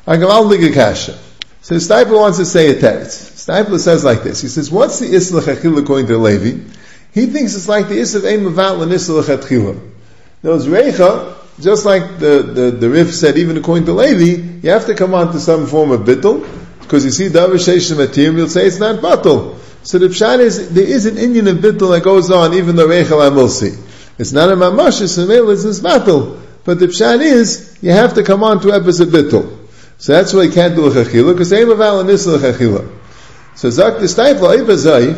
I 0.08 0.17
go, 0.17 0.30
I'll 0.30 0.51
a 0.51 0.71
kasha. 0.71 1.17
So 1.62 1.75
Stipler 1.75 2.19
wants 2.19 2.38
to 2.38 2.45
say 2.45 2.69
a 2.69 2.80
text. 2.80 3.47
Stipler 3.47 3.80
says 3.80 4.04
like 4.04 4.23
this, 4.23 4.41
he 4.41 4.47
says, 4.47 4.71
what's 4.71 4.99
the 4.99 5.08
is 5.08 5.32
l'chachil 5.32 5.78
according 5.78 6.08
to 6.08 6.17
Levi? 6.17 6.63
He 7.13 7.28
thinks 7.28 7.56
it's 7.56 7.67
like 7.67 7.88
the 7.88 7.95
is 7.95 8.15
of 8.15 8.25
ein 8.25 8.39
mavat 8.41 8.80
l'nis 8.80 9.10
l'chachil. 9.10 9.91
Those 10.41 10.67
recha, 10.67 11.36
just 11.60 11.86
like 11.86 12.19
the, 12.19 12.41
the, 12.41 12.71
the 12.71 12.89
Rif 12.89 13.13
said, 13.13 13.38
even 13.38 13.58
according 13.58 13.86
to 13.86 13.93
Levi, 13.93 14.60
you 14.62 14.69
have 14.71 14.86
to 14.88 14.95
come 14.95 15.13
on 15.13 15.32
to 15.34 15.39
some 15.39 15.67
form 15.67 15.91
of 15.91 16.01
bittul, 16.01 16.47
because 16.82 17.06
you 17.06 17.12
see 17.12 17.30
Davar 17.30 17.56
Sheish 17.56 17.91
Matim, 17.95 18.38
you'll 18.38 18.47
say 18.47 18.65
it's 18.65 18.80
not 18.80 18.99
bittul. 18.99 19.60
So 19.86 20.00
the 20.00 20.08
pshat 20.08 20.39
is, 20.39 20.74
there 20.74 20.84
is 20.84 21.06
an 21.06 21.17
Indian 21.17 21.48
of 21.48 21.58
bittul 21.58 21.95
that 21.95 22.04
goes 22.04 22.32
on, 22.32 22.54
even 22.56 22.76
though 22.76 22.88
Rechel 22.88 23.21
Amilsi. 23.30 23.80
It's 24.17 24.32
not 24.32 24.50
a 24.50 24.56
mamash, 24.56 25.02
it's 25.02 25.17
a 25.17 25.26
male, 25.26 25.50
it's 25.52 25.80
a 25.80 25.82
battle. 25.82 26.41
But 26.63 26.80
the 26.80 26.88
pshat 26.88 27.21
is, 27.21 27.78
you 27.82 27.91
have 27.91 28.15
to 28.15 28.24
come 28.24 28.43
on 28.43 28.60
to 28.62 28.74
episode 28.74 29.10
bittul. 29.10 29.67
So 29.98 30.13
that's 30.13 30.34
why 30.34 30.43
you 30.43 30.52
can't 30.52 30.76
do 30.76 30.88
a 30.88 30.89
chachila, 30.89 31.34
because 31.34 31.52
they 31.52 31.60
have 31.60 31.69
a 31.69 31.76
val 31.76 32.00
and 32.00 32.10
this 32.10 32.28
chachila. 32.28 32.91
So 33.56 33.69
Zak 33.69 34.00
the 34.00 34.08
Steifel, 34.08 34.58
Ibazai, 34.58 35.13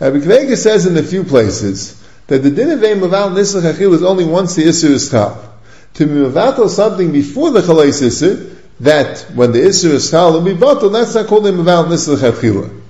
Rabbi 0.00 0.16
Kvega 0.16 0.56
says 0.56 0.86
in 0.86 0.96
a 0.96 1.02
few 1.02 1.22
places, 1.22 2.02
that 2.26 2.42
the 2.42 2.50
din 2.50 2.70
of 2.70 2.80
Eim 2.80 3.00
Laval 3.00 3.30
Nisach 3.30 3.78
is 3.78 4.02
only 4.02 4.24
once 4.24 4.56
the 4.56 4.64
Isser 4.64 4.90
is 4.90 5.10
chal 5.10 5.52
to 5.94 6.06
be 6.06 6.68
something 6.68 7.12
before 7.12 7.50
the 7.50 7.60
chalais 7.60 8.02
isser, 8.02 8.56
that 8.80 9.20
when 9.34 9.52
the 9.52 9.58
isser 9.58 9.90
is 9.90 10.10
chal 10.10 10.32
will 10.32 10.40
be 10.40 10.54
batel, 10.54 10.92
that's 10.92 11.14
not 11.14 11.26
called 11.26 11.46
a 11.46 11.52
mevatel 11.52 11.88
nisr 11.88 12.16
chatchila. 12.16 12.81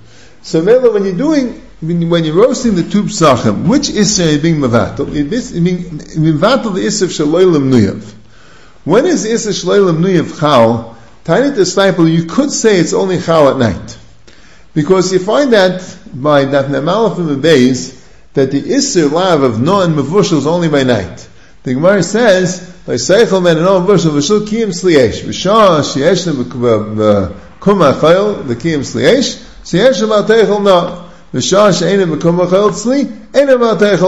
So 0.43 0.61
Mela, 0.61 0.91
when 0.91 1.05
you're 1.05 1.17
doing, 1.17 1.61
when 1.81 2.23
you're 2.25 2.35
roasting 2.35 2.75
the 2.75 2.83
two 2.83 3.03
psachim, 3.03 3.67
which 3.67 3.87
isser 3.87 4.27
are 4.27 4.31
you 4.33 4.39
being 4.39 4.57
mevatel? 4.57 5.13
You're 5.13 5.25
being 5.25 5.77
mevatel 5.77 6.75
the 6.75 6.85
isser 6.85 7.07
shaloilam 7.07 7.71
nuyav. 7.71 8.13
When 8.83 9.05
is 9.05 9.23
the 9.23 9.29
isser 9.29 9.53
shaloilam 9.53 9.97
nuyav 9.97 10.39
chal? 10.39 10.97
Tiny 11.23 11.55
disciple, 11.55 12.07
you 12.07 12.25
could 12.25 12.51
say 12.51 12.77
it's 12.77 12.93
only 12.93 13.19
chal 13.21 13.49
at 13.49 13.57
night. 13.57 13.97
Because 14.73 15.13
you 15.13 15.19
find 15.19 15.53
that 15.53 15.97
by 16.13 16.45
that 16.45 16.65
Nemalaf 16.65 17.17
and 17.17 17.29
the 17.29 18.03
that 18.33 18.51
the 18.51 18.61
Isser 18.61 19.11
lav 19.11 19.43
of 19.43 19.61
no 19.61 19.81
and 19.81 19.95
Mavushal 19.95 20.37
is 20.37 20.47
only 20.47 20.67
by 20.67 20.83
night. 20.83 21.27
The 21.63 21.75
Gemara 21.75 22.03
says 22.03 22.59
by 22.85 22.95
seichel 22.95 23.41
men 23.41 23.57
and 23.57 23.67
all 23.67 23.81
verse 23.81 24.05
of 24.05 24.21
shul 24.23 24.41
kiyim 24.41 24.73
sliesh 24.73 25.21
v'shah 25.21 25.81
sheyesh 25.81 26.27
b'kum 26.33 27.77
ha'chayil 27.77 28.47
the 28.47 28.55
kiyim 28.55 28.79
sliesh 28.79 29.41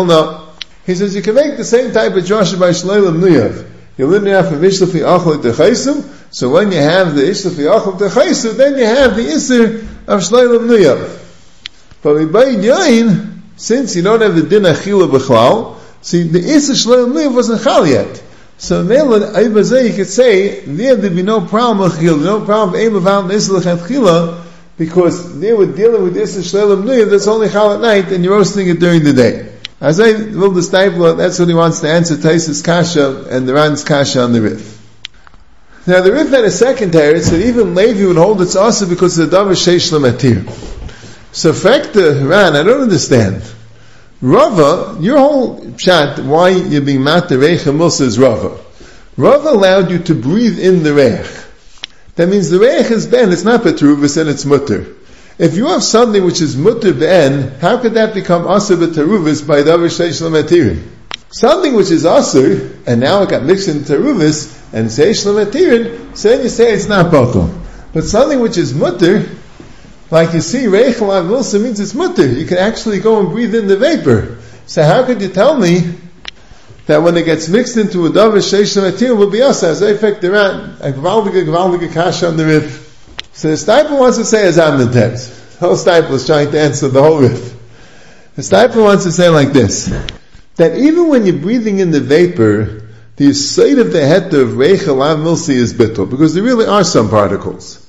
na. 0.06 0.46
He 0.86 0.94
says 0.94 1.16
you 1.16 1.22
can 1.24 1.34
make 1.36 1.58
the 1.58 1.64
same 1.64 1.92
type 1.92 2.14
of 2.14 2.24
Joshua 2.26 2.60
by 2.60 2.70
shleilim 2.70 3.18
nuyav. 3.18 3.72
You 3.98 4.08
live 4.08 4.24
near 4.24 4.44
for 4.44 4.56
vishla 4.56 4.92
fi 4.92 5.00
achol 5.00 5.42
techaisim 5.42 6.04
so 6.30 6.50
when 6.50 6.72
you 6.72 6.78
have 6.78 7.16
the 7.16 7.24
ishla 7.24 7.56
fi 7.56 7.64
achol 7.64 7.98
techaisim 7.98 8.56
then 8.56 8.78
you 8.78 8.86
have 8.86 9.16
the 9.16 9.24
iser 9.24 9.78
of 10.08 10.22
shleilim 10.22 10.68
nuyav. 10.68 11.22
But 12.04 12.32
buy 12.32 12.46
yain 12.46 13.42
since 13.56 13.96
you 13.96 14.04
don't 14.04 14.22
have 14.22 14.36
the 14.36 14.44
din 14.44 14.64
achila 14.64 15.10
b'chlal 15.10 15.78
see 16.02 16.24
the 16.24 16.40
iser 16.40 16.74
shleilim 16.74 17.14
nuyav 17.14 17.34
wasn't 17.34 17.64
chal 17.64 17.88
yet. 17.88 18.22
So 18.58 18.84
Mela, 18.84 19.42
you 19.42 19.52
could 19.94 20.08
say, 20.08 20.62
there 20.62 20.96
there'd 20.96 21.14
be 21.14 21.24
no 21.24 21.42
problem 21.42 21.92
chil, 22.00 22.16
no 22.16 22.46
problem 22.46 22.80
aim 22.80 22.96
of 22.96 23.06
out 23.06 23.26
nislach 23.26 23.66
and 23.66 23.80
chila, 23.82 24.45
because 24.78 25.40
they 25.40 25.54
were 25.54 25.66
dealing 25.66 26.04
with 26.04 26.14
this 26.14 26.36
shlelim 26.38 26.84
nuyah 26.84 27.10
that's 27.10 27.28
only 27.28 27.50
chal 27.50 27.74
at 27.74 27.82
night, 27.82 28.12
and 28.12 28.24
you're 28.24 28.38
roasting 28.38 28.68
it 28.68 28.80
during 28.80 29.04
the 29.04 29.14
day. 29.14 29.52
As 29.82 30.00
I 30.00 30.12
will 30.14 30.54
disciple, 30.54 31.16
that's 31.16 31.38
what 31.38 31.48
he 31.48 31.54
wants 31.54 31.82
to 31.82 31.90
answer 31.90 32.16
Taisus 32.16 32.64
Kasha 32.64 33.26
and 33.30 33.48
the 33.48 33.54
Ran's 33.54 33.84
Kasha 33.84 34.22
on 34.22 34.32
the 34.32 34.42
Rif. 34.42 34.82
Now 35.86 36.02
the 36.02 36.12
Rif 36.12 36.30
had 36.30 36.44
a 36.44 36.52
second 36.52 36.92
teretz 36.92 37.30
that 37.32 37.46
even 37.46 37.76
Levi 37.76 38.06
would 38.08 38.16
hold 38.16 38.42
its 38.42 38.56
also 38.56 38.88
because 38.88 39.18
of 39.20 39.30
the 39.30 39.38
Davar 39.38 39.52
Sheish 39.52 39.92
Lamatir. 39.92 40.50
So 41.32 41.52
the 41.52 42.26
Ran, 42.26 42.56
I 42.56 42.64
don't 42.64 42.82
understand. 42.82 43.44
Rava, 44.22 44.98
your 45.02 45.20
whole 45.20 45.74
chat, 45.74 46.20
why 46.20 46.50
you're 46.50 46.82
being 46.82 47.04
mat 47.04 47.28
the 47.28 47.38
Reich 47.38 47.68
is 47.68 48.18
Rava. 48.18 48.58
Rava 49.18 49.50
allowed 49.50 49.92
you 49.92 50.00
to 50.00 50.16
breathe 50.16 50.58
in 50.58 50.84
the 50.84 50.94
Reich. 50.94 51.45
That 52.16 52.30
means 52.30 52.50
the 52.50 52.60
Reich 52.60 52.92
is 52.92 53.08
Ben, 53.08 53.32
it's 53.32 53.44
not 53.44 53.62
Petruvis 53.62 54.18
and 54.20 54.30
it's 54.30 54.46
Mutter. 54.46 54.96
If 55.38 55.58
you 55.58 55.68
have 55.68 55.84
something 55.84 56.24
which 56.24 56.40
is 56.40 56.56
mutter 56.56 56.94
ben, 56.94 57.60
how 57.60 57.78
could 57.82 57.96
that 57.96 58.14
become 58.14 58.44
asur 58.44 58.78
b'teruvis 58.78 59.46
by 59.46 59.64
davar 59.64 59.90
sheish 59.90 60.22
lamatirin? 60.22 60.82
Something 61.30 61.74
which 61.74 61.92
is 61.92 62.06
asur, 62.06 62.88
and 62.88 63.02
now 63.02 63.24
it 63.24 63.30
got 63.30 63.44
mixed 63.44 63.68
in 63.68 63.80
teruvis, 63.80 64.58
and 64.72 64.88
sheish 64.88 65.26
lamatirin, 65.26 66.16
so 66.16 66.30
then 66.30 66.44
you 66.44 66.48
say 66.48 66.72
it's 66.72 66.88
not 66.88 67.12
batal. 67.12 67.54
But 67.92 68.06
something 68.06 68.40
which 68.40 68.58
is 68.58 68.74
mutter, 68.74 69.28
like 70.10 70.34
you 70.34 70.40
see, 70.40 70.68
reichel 70.68 71.10
avulsa 71.10 71.62
means 71.62 71.82
it's 71.82 71.94
mutter. 71.94 72.26
You 72.26 72.46
can 72.46 72.58
actually 72.58 73.02
go 73.02 73.20
and 73.20 73.30
breathe 73.30 73.56
in 73.56 73.68
the 73.68 73.76
vapor. 73.76 74.38
So 74.68 74.84
how 74.84 75.06
could 75.06 75.22
you 75.22 75.28
tell 75.28 75.58
me 75.58 75.96
that 76.86 77.02
when 77.02 77.18
it 77.18 77.26
gets 77.26 77.50
mixed 77.50 77.78
into 77.78 78.06
a 78.06 78.10
davar 78.10 78.38
sheish 78.38 78.78
lamatirin 78.78 79.18
will 79.18 79.30
be 79.30 79.42
asa? 79.42 79.70
As 79.70 79.82
I 79.82 79.90
affect 79.90 80.22
the 80.22 80.32
rat, 80.32 80.54
a 80.82 80.92
gvaldige, 80.92 81.46
gvaldige 81.46 81.92
kasha 81.94 82.28
on 82.28 82.38
the 82.38 82.46
roof. 82.46 82.82
So 83.34 83.50
the 83.50 83.56
Steipler 83.56 84.00
wants 84.00 84.18
to 84.18 84.26
say 84.26 84.48
as 84.48 84.58
I'm 84.58 84.80
the 84.80 84.92
text. 84.92 85.60
The 85.60 85.68
whole 85.68 85.76
Steipler 85.76 86.12
is 86.12 86.26
trying 86.26 86.52
to 86.52 86.60
answer 86.60 86.88
the 86.88 87.02
whole 87.02 87.20
Rif. 87.20 87.54
The 88.36 88.42
Steipler 88.42 88.84
wants 88.84 89.04
to 89.06 89.12
say 89.12 89.30
like 89.30 89.52
this, 89.52 89.86
that 90.56 90.78
even 90.78 91.10
when 91.10 91.26
you're 91.26 91.38
breathing 91.38 91.80
in 91.80 91.92
the 91.92 92.02
vapor, 92.02 92.88
the 93.16 93.34
side 93.34 93.80
of 93.80 93.94
the 93.94 94.00
heter 94.00 94.42
of 94.42 94.50
Reicha 94.50 94.96
Lav 94.96 95.20
Milsi 95.20 95.56
is 95.56 95.74
bittul, 95.74 96.10
because 96.10 96.34
there 96.34 96.44
really 96.44 96.66
are 96.66 96.84
some 96.84 97.10
particles. 97.10 97.82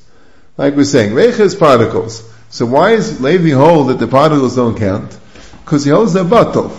Like 0.56 0.74
we're 0.74 0.84
saying, 0.84 1.12
Reicha 1.12 1.40
is 1.40 1.54
particles. 1.54 2.22
So 2.48 2.64
why 2.64 2.92
is 2.92 3.20
Levi 3.20 3.50
hold 3.50 3.88
that 3.88 3.98
the 3.98 4.06
particles 4.06 4.54
don't 4.56 4.78
count? 4.78 5.18
Because 5.64 5.84
he 5.84 5.90
holds 5.90 6.12
the 6.12 6.24
bottle. 6.24 6.70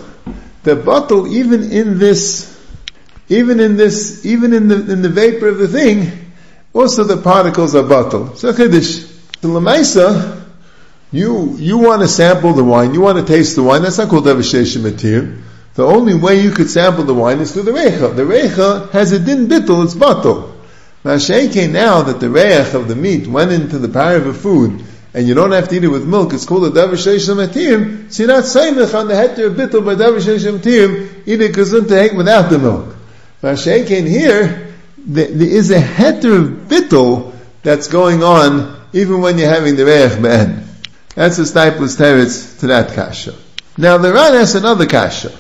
The 0.68 0.76
bottle, 0.76 1.34
even 1.34 1.72
in 1.72 1.98
this, 1.98 2.62
even 3.30 3.62
in 3.62 3.78
this, 3.78 4.26
even 4.26 4.52
in 4.52 4.68
the, 4.68 4.92
in 4.92 5.02
the 5.02 5.08
vapor 5.08 5.48
of 5.48 5.60
the 5.60 5.68
thing, 5.70 6.12
also 6.74 7.06
the 7.06 7.16
particles 7.16 7.74
are 7.74 7.84
bottle. 7.84 8.36
So 8.36 8.52
chiddush. 8.52 9.08
The 9.40 9.48
lemaisa, 9.48 10.44
you 11.14 11.56
you 11.56 11.78
want 11.78 12.02
to 12.02 12.10
sample 12.10 12.52
the 12.52 12.66
wine, 12.66 12.94
you 12.94 13.00
want 13.00 13.18
to 13.18 13.24
taste 13.24 13.56
the 13.56 13.64
wine. 13.64 13.82
That's 13.82 13.98
not 13.98 14.10
called 14.10 14.26
devasheshim 14.26 14.82
matir. 14.82 15.42
The 15.76 15.86
only 15.86 16.16
way 16.16 16.42
you 16.42 16.52
could 16.52 16.70
sample 16.70 17.06
the 17.06 17.14
wine 17.14 17.40
is 17.40 17.54
through 17.54 17.64
the 17.64 17.72
recha. 17.72 18.14
The 18.14 18.26
recha 18.26 18.92
has 18.92 19.14
a 19.14 19.20
din 19.20 19.48
bittel, 19.48 19.86
it's 19.86 19.96
bottle. 19.96 20.54
Now 21.06 21.16
now 21.16 22.02
that 22.02 22.20
the 22.20 22.30
reich 22.30 22.74
of 22.74 22.90
the 22.90 22.96
meat 22.98 23.26
went 23.26 23.54
into 23.54 23.80
the 23.80 23.88
power 23.88 24.18
of 24.18 24.28
a 24.28 24.34
food, 24.34 24.84
and 25.18 25.28
you 25.28 25.34
don't 25.34 25.52
have 25.52 25.68
to 25.68 25.76
eat 25.76 25.84
it 25.84 25.88
with 25.88 26.06
milk, 26.06 26.32
it's 26.32 26.46
called 26.46 26.66
a 26.66 26.70
devasheshim 26.70 27.44
matir. 27.44 28.14
So 28.14 28.22
you're 28.22 28.32
not 28.32 28.46
saying 28.46 28.78
on 28.78 29.08
the 29.08 29.16
heter 29.16 29.48
of 29.48 29.54
bittel 29.54 29.84
by 29.84 29.96
devasheshim 29.96 30.60
matir, 30.60 31.24
eat 31.26 31.42
it 31.42 31.56
gesund 31.56 32.16
without 32.16 32.52
the 32.52 32.60
milk. 32.60 32.96
Sheke 33.42 34.08
here, 34.08 34.76
there 35.00 35.28
is 35.28 35.72
a 35.72 35.82
heter 35.82 36.40
of 36.40 36.50
bittel 36.68 37.34
that's 37.64 37.88
going 37.88 38.22
on 38.22 38.80
even 38.94 39.22
when 39.22 39.40
you're 39.40 39.50
having 39.50 39.76
the 39.76 39.86
reich 39.86 40.22
be'en. 40.22 40.64
That's 41.16 41.38
the 41.38 41.46
Stipler's 41.46 41.98
teretz 41.98 42.60
to 42.60 42.68
that 42.68 42.94
kasha. 42.94 43.34
Now 43.76 43.98
the 43.98 44.14
Ran 44.14 44.36
has 44.36 44.54
another 44.54 44.86
kasha. 44.86 45.36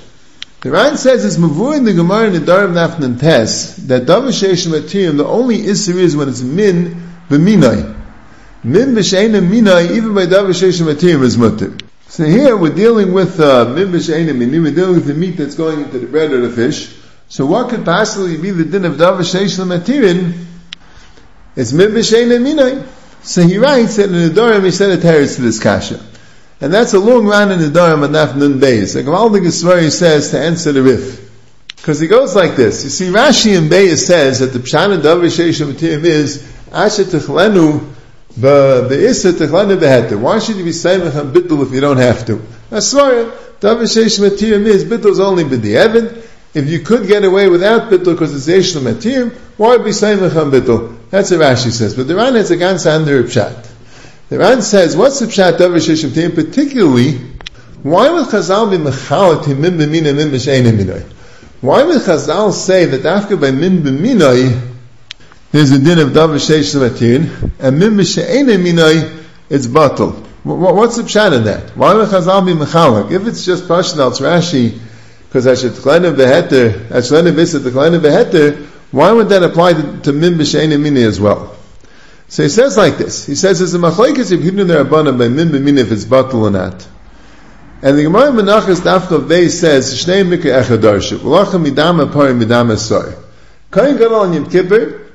The 0.62 0.72
Ran 0.72 0.98
says 0.98 1.24
it's 1.24 1.38
mavur 1.38 1.78
in 1.78 1.84
the 1.84 1.94
Gemara 1.94 2.30
in 2.30 2.34
the 2.34 2.40
Darab 2.40 2.74
Nafnan 2.74 3.20
Tes 3.20 3.76
that 3.86 4.08
Davar 4.08 4.30
Sheish 4.30 4.66
Matiyim, 4.66 5.18
the 5.18 5.28
only 5.28 5.68
issue 5.68 6.00
is 6.00 6.18
when 6.18 6.30
it's 6.30 6.42
min 6.42 6.96
b'minai. 7.30 7.97
Min 8.67 8.95
b'sheina 8.95 9.39
minai, 9.41 9.95
even 9.95 10.13
by 10.13 10.25
Davar 10.25 11.21
is 11.21 11.38
mutter. 11.38 11.73
So 12.10 12.25
here 12.25 12.58
we're 12.58 12.75
dealing 12.75 13.13
with 13.13 13.39
uh, 13.39 13.63
min 13.69 13.93
b'sheina 13.93 14.36
minai, 14.36 14.62
we're 14.62 14.75
dealing 14.75 14.95
with 14.95 15.06
the 15.08 15.13
meat 15.13 15.38
that's 15.38 15.56
going 15.56 15.80
into 15.84 15.99
the 15.99 16.08
bread 16.08 16.34
or 16.34 16.41
the 16.41 16.53
fish. 16.53 16.93
So 17.30 17.45
what 17.45 17.69
could 17.69 17.86
possibly 17.86 18.36
be 18.36 18.51
the 18.51 18.65
din 18.65 18.84
of 18.84 18.95
davar 18.95 19.19
sheish 19.19 19.58
lematirin? 19.58 20.45
It's 21.56 21.71
mid 21.71 21.91
minay. 21.91 22.86
So 23.23 23.41
he 23.41 23.58
writes 23.58 23.95
that 23.95 24.12
in 24.12 24.12
the 24.12 24.41
Dorim 24.41 24.65
he 24.65 24.71
said 24.71 24.89
a 24.89 25.01
teretz 25.01 25.38
to 25.38 25.43
this 25.43 25.62
kasha. 25.62 26.06
And 26.60 26.73
that's 26.73 26.93
a 26.93 26.99
long 26.99 27.25
run 27.25 27.53
in 27.53 27.60
the 27.60 27.67
Dorim 27.67 28.03
on 28.03 28.12
Naf 28.12 28.36
Nun 28.36 28.60
Beis. 28.60 28.95
Like 28.95 29.06
Gavaldik 29.06 29.45
Yisrael 29.45 29.89
says 29.91 30.32
to 30.32 30.39
answer 30.39 30.73
the 30.73 30.84
Rif. 30.84 31.23
Because 31.77 32.01
he 32.01 32.08
goes 32.08 32.36
like 32.36 32.58
this. 32.58 32.84
You 32.84 32.89
see, 32.89 33.06
Rashi 33.06 33.58
in 33.58 33.69
Beis 33.69 34.06
says 34.06 34.39
that 34.39 34.47
the 34.47 34.60
Pshana 34.60 35.01
Davar 35.01 35.27
Sheish 35.27 35.65
Lematirin 35.65 36.03
is 36.03 36.45
Asher. 36.73 37.06
Why 38.39 40.39
should 40.39 40.58
you 40.58 40.63
be 40.63 40.71
saying 40.71 41.02
on 41.02 41.34
Bittul 41.34 41.65
if 41.65 41.71
you 41.71 41.82
don't 41.82 41.97
have 41.97 42.26
to? 42.28 42.41
That's 42.69 42.93
Davar 42.93 43.32
Sheish 43.62 44.19
Lematirin 44.19 44.65
is 44.65 44.86
Bittul 44.86 45.12
is 45.12 45.19
only 45.19 45.43
B'di 45.43 46.23
if 46.58 46.67
you 46.67 46.80
could 46.80 47.08
get 47.08 47.23
away 47.23 47.50
without 47.50 47.91
bittul 47.91 48.13
because 48.13 48.34
it's 48.34 48.47
yeshlam 48.47 48.91
matir, 48.91 49.32
why 49.58 49.78
be 49.78 49.91
saying 49.91 50.23
on 50.23 50.52
bittul? 50.52 50.97
That's 51.12 51.30
what 51.30 51.41
Rashi 51.41 51.71
says. 51.71 51.95
But 51.95 52.08
the 52.08 52.15
Ran 52.15 52.36
has 52.36 52.52
a 52.52 52.58
ganz 52.58 52.86
under 52.86 53.23
pshat. 53.23 53.69
The 54.30 54.39
Ran 54.39 54.62
says, 54.62 54.97
what's 54.97 55.19
the 55.19 55.28
pshat 55.28 55.60
of 55.60 55.71
sheshim 55.73 56.13
tim? 56.13 56.32
Particularly, 56.32 57.19
why 57.84 58.10
would 58.10 58.28
Chazal 58.28 58.71
be 58.71 58.78
mechalat 58.78 59.45
him 59.45 59.62
min 59.62 59.78
b'minay 59.78 60.15
min 60.15 60.30
b'shein 60.30 61.13
Why 61.62 61.84
would 61.84 62.02
Chazal 62.02 62.52
say 62.52 62.86
that 62.86 63.06
after 63.06 63.38
by 63.38 63.52
min 63.52 63.84
b'minay 63.84 64.77
there's 65.58 65.72
a 65.72 65.80
din 65.80 65.98
of 65.98 66.10
davar 66.10 66.36
sheshim 66.36 66.88
matir, 66.88 67.52
and 67.60 67.82
b'shein 67.82 68.46
minay 68.62 69.26
it's 69.50 69.65
batal? 69.65 70.13
What's 70.43 70.98
the 70.98 71.02
pshat 71.02 71.36
in 71.36 71.46
that? 71.46 71.76
Why 71.76 71.96
would 71.96 72.10
Chazal 72.10 72.46
be 72.46 72.54
mechalak? 72.54 73.12
If 73.12 73.26
it's 73.26 73.43
just 73.43 73.63
Pashtal, 73.63 74.12
it's 74.12 74.20
Rashi, 74.20 74.80
because 75.28 75.48
Ashetchlenim 75.48 76.15
beheter, 76.15 76.70
Ashetchlenim 76.89 77.34
Bisa 77.34 77.60
Techlenim 77.60 78.04
beheter, 78.04 78.67
why 78.91 79.12
would 79.12 79.30
that 79.30 79.41
apply 79.41 79.74
to, 79.74 80.00
to 80.02 80.13
Min 80.13 80.36
B'Shein 80.36 80.80
Mini 80.80 81.02
as 81.02 81.20
well? 81.20 81.56
So 82.28 82.43
he 82.43 82.50
says 82.50 82.78
like 82.78 83.00
this. 83.00 83.26
He 83.26 83.34
says 83.34 83.60
it's 83.60 83.74
a 83.74 83.80
machlekes 83.80 84.32
if 84.32 84.41
hidden 84.41 84.67
their 84.67 84.82
abana 84.82 85.12
by 85.12 85.28
Min 85.28 85.50
B'Mini 85.50 85.80
if 85.80 85.91
it's 85.91 86.06
batal 86.06 86.36
or 86.36 86.52
not. 86.52 86.88
And 87.82 87.98
the 87.98 88.04
Gemara 88.04 88.32
Menachas 88.32 88.82
Dafka 88.82 89.24
Vei 89.24 89.50
says, 89.50 89.93
Shnei 89.96 90.24
Mikra 90.24 90.62
Echadarshu, 90.62 91.17
V'lachem 91.17 91.65
Midama 91.67 92.13
Pari 92.13 92.34
Midama 92.34 92.78
Soy. 92.78 93.12
Kain 93.72 93.98
Gadol 93.98 94.20
on 94.20 94.34
Yom 94.34 94.50
Kippur 94.52 95.07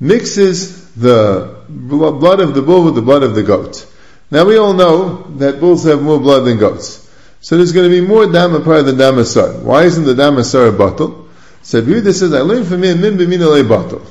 mixes 0.00 0.92
the 0.94 1.62
blood 1.68 2.40
of 2.40 2.54
the 2.54 2.62
bull 2.62 2.84
with 2.84 2.94
the 2.94 3.02
blood 3.02 3.22
of 3.22 3.34
the 3.34 3.42
goat. 3.42 3.86
Now 4.30 4.44
we 4.44 4.56
all 4.56 4.72
know 4.72 5.22
that 5.38 5.60
bulls 5.60 5.84
have 5.84 6.02
more 6.02 6.18
blood 6.18 6.40
than 6.44 6.58
goats. 6.58 7.08
So 7.42 7.56
there's 7.56 7.72
going 7.72 7.90
to 7.90 8.00
be 8.00 8.06
more 8.06 8.30
dam 8.30 8.52
than 8.52 8.96
dam 8.98 9.18
asar. 9.18 9.52
Why 9.52 9.84
isn't 9.84 10.04
the 10.04 10.14
dam 10.14 10.36
asar 10.38 10.66
a 10.66 10.72
bottle? 10.72 11.28
So 11.62 11.80
Yehuda 11.80 12.12
says, 12.12 12.32
I 12.32 12.40
learned 12.40 12.66
from 12.66 12.82
here, 12.82 12.96
min 12.96 13.16
b'min 13.16 13.68
bottle. 13.68 14.02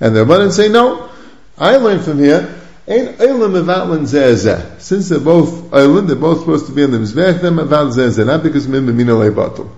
And 0.00 0.16
the 0.16 0.24
Rabbanan 0.24 0.52
say, 0.52 0.68
no, 0.68 1.10
I 1.58 1.76
learned 1.76 2.02
from 2.04 2.18
here, 2.18 2.60
ain't 2.88 3.18
eilim 3.18 3.62
evatlan 3.62 4.02
zeh 4.02 4.80
Since 4.80 5.10
they're 5.10 5.20
both 5.20 5.70
eilim, 5.70 6.06
they're 6.06 6.16
both 6.16 6.40
supposed 6.40 6.66
to 6.66 6.72
be 6.72 6.82
in 6.82 6.90
the 6.90 6.98
mizbech, 6.98 7.40
them 7.40 7.56
evat 7.56 7.92
zeh 7.92 8.26
not 8.26 8.42
because 8.42 8.66
min 8.68 8.86
b'min 8.86 9.34
bottle. 9.34 9.70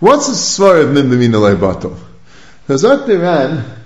What's 0.00 0.26
the 0.28 0.34
svar 0.34 0.82
of 0.82 0.92
min 0.92 1.10
b'min 1.10 1.60
bottle? 1.60 1.96
Because 2.66 2.84
Ran, 2.84 3.81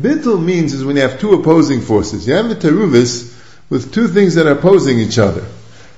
bittul 0.00 0.42
means 0.42 0.72
is 0.72 0.84
when 0.84 0.96
you 0.96 1.02
have 1.02 1.20
two 1.20 1.34
opposing 1.34 1.80
forces. 1.80 2.26
You 2.26 2.34
have 2.34 2.50
a 2.50 2.54
teruvis 2.54 3.36
with 3.68 3.92
two 3.92 4.08
things 4.08 4.34
that 4.34 4.46
are 4.46 4.58
opposing 4.58 4.98
each 4.98 5.18
other. 5.18 5.46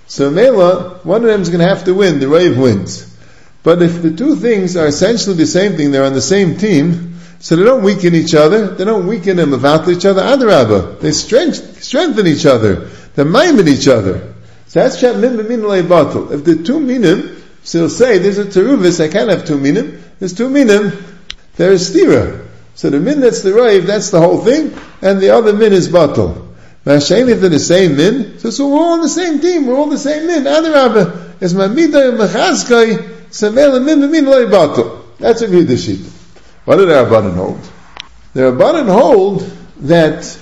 So 0.06 0.30
Mela, 0.30 1.00
one 1.04 1.22
of 1.22 1.28
them 1.28 1.40
is 1.40 1.48
going 1.48 1.60
to 1.60 1.68
have 1.68 1.84
to 1.84 1.94
win, 1.94 2.20
the 2.20 2.28
Rave 2.28 2.58
wins. 2.58 3.08
But 3.62 3.80
if 3.80 4.02
the 4.02 4.14
two 4.14 4.36
things 4.36 4.76
are 4.76 4.86
essentially 4.86 5.36
the 5.36 5.46
same 5.46 5.76
thing, 5.76 5.90
they're 5.90 6.04
on 6.04 6.14
the 6.14 6.20
same 6.20 6.56
team, 6.56 7.18
so 7.38 7.56
they 7.56 7.64
don't 7.64 7.82
weaken 7.82 8.14
each 8.14 8.34
other, 8.34 8.74
they 8.74 8.84
don't 8.84 9.06
weaken 9.06 9.36
them 9.36 9.52
about 9.52 9.88
each 9.88 10.04
other, 10.04 10.22
Adarabba. 10.22 11.00
They 11.00 11.12
strength, 11.12 11.82
strengthen 11.82 12.26
each 12.26 12.44
other, 12.44 12.88
they 13.14 13.24
mime 13.24 13.66
each 13.68 13.88
other. 13.88 14.34
So 14.66 14.80
that's 14.80 15.02
Min 15.02 15.36
Min 15.36 15.60
Batal. 15.60 16.32
If 16.32 16.44
the 16.44 16.62
two 16.62 16.80
minim, 16.80 17.42
so 17.62 17.88
say, 17.88 18.18
there's 18.18 18.38
a 18.38 18.44
teruvis, 18.44 19.02
I 19.02 19.08
can't 19.08 19.30
have 19.30 19.46
two 19.46 19.58
minim, 19.58 20.02
there's 20.18 20.34
two 20.34 20.48
minim, 20.48 20.92
there 21.56 21.72
is 21.72 21.90
stira. 21.90 22.41
So 22.74 22.90
the 22.90 23.00
min 23.00 23.20
that's 23.20 23.42
the 23.42 23.52
rave, 23.52 23.86
that's 23.86 24.10
the 24.10 24.20
whole 24.20 24.38
thing, 24.38 24.76
and 25.02 25.20
the 25.20 25.30
other 25.30 25.52
min 25.52 25.72
is 25.72 25.88
batal. 25.88 26.48
Mashain, 26.84 27.28
if 27.28 27.40
they're 27.40 27.50
the 27.50 27.60
same 27.60 27.96
min, 27.96 28.38
so, 28.38 28.50
so 28.50 28.68
we're 28.68 28.78
all 28.80 28.92
on 28.94 29.00
the 29.02 29.08
same 29.08 29.40
team, 29.40 29.66
we're 29.66 29.76
all 29.76 29.88
the 29.88 29.98
same 29.98 30.26
min. 30.26 30.44
Adarabba, 30.44 31.40
is 31.42 31.54
mamida 31.54 32.10
and 32.10 32.18
mechazkai, 32.18 33.32
samel 33.32 33.80
min 33.80 34.10
min 34.10 34.24
loy 34.24 34.46
batal. 34.46 35.02
That's 35.18 35.42
a 35.42 35.48
good 35.48 35.78
sheet. 35.78 36.00
What 36.64 36.76
did 36.76 36.90
our 36.90 37.04
Rabbanan 37.04 37.34
hold? 37.34 37.60
The 38.34 38.40
Rabbanan 38.40 38.90
hold 38.92 39.40
that 39.80 40.38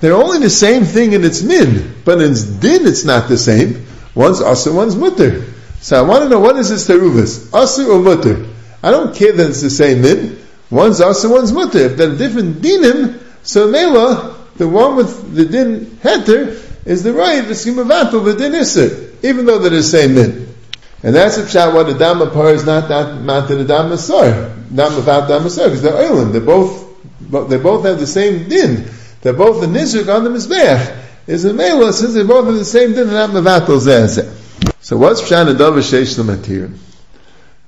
they're 0.00 0.14
only 0.14 0.38
the 0.38 0.50
same 0.50 0.84
thing 0.84 1.12
in 1.12 1.24
its 1.24 1.42
min, 1.42 1.96
but 2.04 2.20
in 2.20 2.32
its 2.32 2.44
din 2.44 2.86
it's 2.86 3.04
not 3.04 3.28
the 3.28 3.36
same. 3.36 3.86
One's 4.14 4.40
asa, 4.40 4.72
one's 4.72 4.96
mutter. 4.96 5.44
So 5.80 5.98
I 5.98 6.02
want 6.02 6.24
to 6.24 6.28
know 6.28 6.40
what 6.40 6.56
is 6.56 6.70
this 6.70 6.88
teruvas? 6.88 7.50
Asr 7.50 7.88
or 7.88 8.00
mutter? 8.00 8.46
I 8.82 8.90
don't 8.90 9.14
care 9.14 9.32
that 9.32 9.50
it's 9.50 9.62
the 9.62 9.70
same 9.70 10.02
min. 10.02 10.38
One's 10.70 11.00
asr, 11.00 11.30
one's 11.30 11.52
mutter. 11.52 11.78
If 11.78 11.96
they're 11.96 12.14
different 12.14 12.56
dinim, 12.62 13.20
so 13.42 13.68
mela, 13.68 14.36
the 14.56 14.68
one 14.68 14.96
with 14.96 15.34
the 15.34 15.44
din 15.46 15.86
heter, 16.02 16.64
is 16.84 17.02
the 17.02 17.12
right, 17.12 17.40
the 17.40 17.54
schema 17.54 17.84
vatal, 17.84 18.24
the 18.24 18.34
din 18.34 18.52
isser, 18.52 19.14
even 19.24 19.46
though 19.46 19.58
they're 19.58 19.70
the 19.70 19.82
same 19.82 20.14
din. 20.14 20.54
And 21.02 21.14
that's 21.14 21.38
a 21.38 21.42
pshat 21.44 21.74
why 21.74 21.84
the 21.84 21.98
dama 21.98 22.26
par 22.30 22.52
is 22.52 22.66
not 22.66 22.88
that 22.88 23.22
mat 23.22 23.48
the 23.48 23.64
dama 23.64 23.96
sar, 23.96 24.54
not 24.70 24.94
without 24.94 25.28
dama 25.28 25.48
sar, 25.48 25.66
because 25.66 25.82
they're 25.82 25.92
oilim. 25.92 26.32
They 26.32 26.40
both, 26.40 27.48
they 27.48 27.58
both 27.58 27.84
have 27.86 27.98
the 27.98 28.06
same 28.06 28.48
din. 28.48 28.90
They're 29.22 29.32
both 29.32 29.60
the 29.60 29.66
nizuk 29.66 30.14
on 30.14 30.24
the 30.24 30.30
mizbeach. 30.30 31.04
Is 31.26 31.44
a 31.44 31.52
mela 31.52 31.92
since 31.92 32.14
they 32.14 32.24
both 32.24 32.46
have 32.46 32.54
the 32.54 32.64
same 32.64 32.92
din, 32.94 33.06
they're 33.06 33.28
not 33.28 33.30
mevatel 33.30 33.78
zeh 33.78 34.72
So 34.80 34.96
what's 34.98 35.22
pshat 35.22 35.48
and 35.48 35.58
davar 35.58 35.78
sheish 35.78 36.18
l'matirim? 36.18 36.76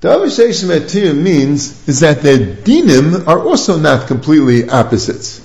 Davar 0.01 0.25
sheish 0.25 0.63
l'matirim 0.63 1.21
means 1.21 1.87
is 1.87 1.99
that 1.99 2.23
their 2.23 2.39
dinim 2.39 3.27
are 3.27 3.39
also 3.39 3.77
not 3.77 4.07
completely 4.07 4.67
opposites. 4.67 5.39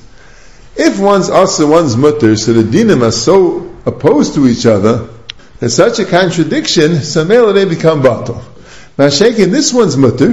If 0.75 0.99
one's 0.99 1.29
also 1.29 1.71
one's 1.71 1.95
mutter, 1.95 2.37
so 2.37 2.55
the 2.55 2.63
dinim 2.63 3.03
are 3.07 3.13
so 3.13 3.77
opposed 3.85 4.33
to 4.35 4.49
each 4.49 4.65
other, 4.65 5.11
there's 5.61 5.75
such 5.75 5.99
a 5.99 6.07
contradiction, 6.07 7.03
so 7.03 7.27
mele 7.27 7.53
they 7.53 7.67
become 7.67 8.03
batal. 8.03 8.43
Now 8.97 9.11
shaking 9.11 9.51
this 9.51 9.75
one's 9.75 9.99
mutter, 9.99 10.29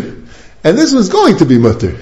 and 0.64 0.78
this 0.78 0.94
one's 0.94 1.10
going 1.10 1.36
to 1.40 1.46
be 1.46 1.58
mutter. 1.58 2.00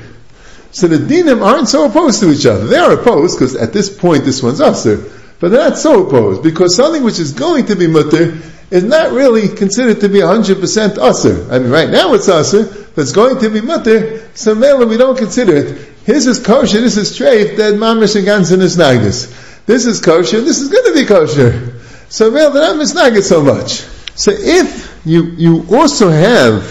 So 0.69 0.87
the 0.87 0.97
dinim 0.97 1.43
aren't 1.43 1.69
so 1.69 1.85
opposed 1.85 2.19
to 2.19 2.31
each 2.31 2.45
other. 2.45 2.67
They 2.67 2.77
are 2.77 2.93
opposed 2.93 3.39
because 3.39 3.55
at 3.55 3.73
this 3.73 3.89
point 3.89 4.25
this 4.25 4.43
one's 4.43 4.61
usher, 4.61 5.09
but 5.39 5.49
they're 5.49 5.69
not 5.69 5.79
so 5.79 6.05
opposed 6.05 6.43
because 6.43 6.75
something 6.75 7.03
which 7.03 7.17
is 7.17 7.33
going 7.33 7.65
to 7.65 7.75
be 7.75 7.87
mutter 7.87 8.37
is 8.71 8.85
not 8.85 9.11
really 9.11 9.49
considered 9.49 9.99
to 9.99 10.09
be 10.09 10.19
100% 10.19 10.97
usher. 10.97 11.53
I 11.53 11.59
mean, 11.59 11.69
right 11.69 11.89
now 11.89 12.13
it's 12.13 12.29
usher, 12.29 12.63
but 12.63 13.01
it's 13.01 13.11
going 13.11 13.39
to 13.39 13.49
be 13.49 13.59
mutter, 13.59 14.29
so 14.33 14.55
mele 14.55 14.87
we 14.87 14.97
don't 14.97 15.17
consider 15.17 15.55
it. 15.57 15.89
His 16.05 16.25
is 16.25 16.39
kosher, 16.39 16.79
this 16.79 16.97
is 16.97 17.17
treif, 17.17 17.57
that 17.57 17.73
mamish 17.75 18.15
and 18.15 18.25
ganzen 18.25 18.61
is 18.61 18.77
nagdis. 18.77 19.65
This 19.65 19.85
is 19.85 19.99
kosher, 19.99 20.41
this 20.41 20.61
is 20.61 20.69
going 20.69 20.85
to 20.85 20.93
be 20.93 21.05
kosher. 21.05 21.79
So 22.09 22.31
well, 22.31 22.51
they're 22.51 22.73
not 22.73 22.81
misnagid 22.81 23.23
so 23.23 23.43
much. 23.43 23.81
So 24.15 24.31
if 24.33 24.99
you, 25.05 25.23
you 25.23 25.65
also 25.69 26.09
have 26.09 26.63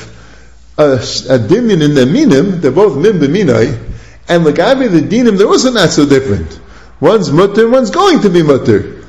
a, 0.78 0.94
a 0.94 1.38
dimin 1.38 1.82
in 1.82 1.94
the 1.94 2.06
minim, 2.06 2.62
they're 2.62 2.72
both 2.72 2.96
min 2.96 3.18
b'minai, 3.18 3.78
and 4.26 4.44
lagabi 4.44 4.90
the 4.90 5.00
dinim, 5.00 5.36
they're 5.36 5.46
also 5.46 5.70
not 5.70 5.90
so 5.90 6.06
different. 6.06 6.58
One's 6.98 7.30
mutter, 7.30 7.68
one's 7.68 7.90
going 7.90 8.22
to 8.22 8.30
be 8.30 8.42
mutter. 8.42 8.99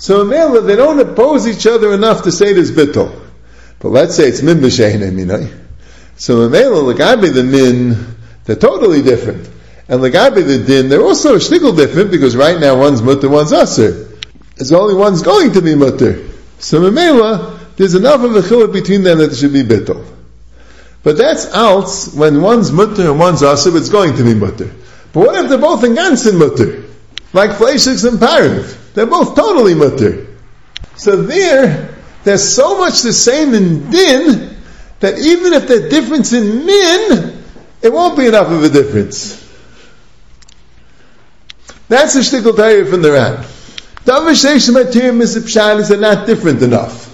So 0.00 0.22
in 0.22 0.66
they 0.66 0.76
don't 0.76 0.98
oppose 0.98 1.46
each 1.46 1.66
other 1.66 1.92
enough 1.92 2.22
to 2.22 2.32
say 2.32 2.54
this 2.54 2.70
bittul. 2.70 3.20
But 3.80 3.90
let's 3.90 4.16
say 4.16 4.28
it's 4.28 4.40
min 4.40 4.58
b'shein 4.58 5.00
minai. 5.12 5.54
So 6.16 6.48
Mela, 6.48 6.94
lagabi 6.94 7.32
the 7.34 7.44
min, 7.44 8.16
they're 8.44 8.56
totally 8.56 9.02
different. 9.02 9.50
And 9.88 10.00
like 10.00 10.14
lagabi 10.14 10.46
the 10.46 10.64
din, 10.64 10.88
they're 10.88 11.02
also 11.02 11.36
shtigl 11.36 11.76
different 11.76 12.10
because 12.10 12.34
right 12.34 12.58
now 12.58 12.78
one's 12.78 13.02
mutter, 13.02 13.28
one's 13.28 13.52
aser. 13.52 14.08
It's 14.56 14.72
only 14.72 14.94
one's 14.94 15.20
going 15.20 15.52
to 15.52 15.60
be 15.60 15.74
mutter. 15.74 16.26
So 16.58 16.80
Mamela, 16.80 17.76
there's 17.76 17.94
enough 17.94 18.22
of 18.22 18.34
a 18.34 18.40
chiluk 18.40 18.72
between 18.72 19.02
them 19.02 19.18
that 19.18 19.32
it 19.32 19.36
should 19.36 19.52
be 19.52 19.64
bittul. 19.64 20.06
But 21.02 21.18
that's 21.18 21.44
else 21.44 22.14
when 22.14 22.40
one's 22.40 22.72
mutter 22.72 23.10
and 23.10 23.18
one's 23.18 23.42
asib, 23.42 23.76
it's 23.76 23.90
going 23.90 24.16
to 24.16 24.24
be 24.24 24.32
mutter. 24.32 24.72
But 25.12 25.26
what 25.26 25.34
if 25.44 25.50
they're 25.50 25.58
both 25.58 25.84
in 25.84 25.94
ganzen 25.94 26.38
mutter? 26.38 26.84
Like 27.34 27.50
Fleishiks 27.50 28.08
and 28.08 28.18
Parav. 28.18 28.78
They're 28.94 29.06
both 29.06 29.36
totally 29.36 29.74
mutter. 29.74 30.26
So 30.96 31.22
there, 31.22 31.94
there's 32.24 32.46
so 32.46 32.78
much 32.78 33.02
the 33.02 33.12
same 33.12 33.54
in 33.54 33.90
din 33.90 34.56
that 35.00 35.18
even 35.18 35.52
if 35.54 35.66
there's 35.68 35.90
difference 35.90 36.32
in 36.32 36.66
min, 36.66 37.42
it 37.82 37.92
won't 37.92 38.18
be 38.18 38.26
enough 38.26 38.48
of 38.48 38.62
a 38.62 38.68
difference. 38.68 39.38
That's 41.88 42.14
the 42.14 42.20
shtickle 42.20 42.88
from 42.88 43.02
the 43.02 43.12
Ran. 43.12 43.44
Other 44.10 44.32
Sheshim 44.32 44.82
Atirim 44.82 45.20
is 45.20 45.90
are 45.90 45.96
not 45.96 46.26
different 46.26 46.62
enough. 46.62 47.06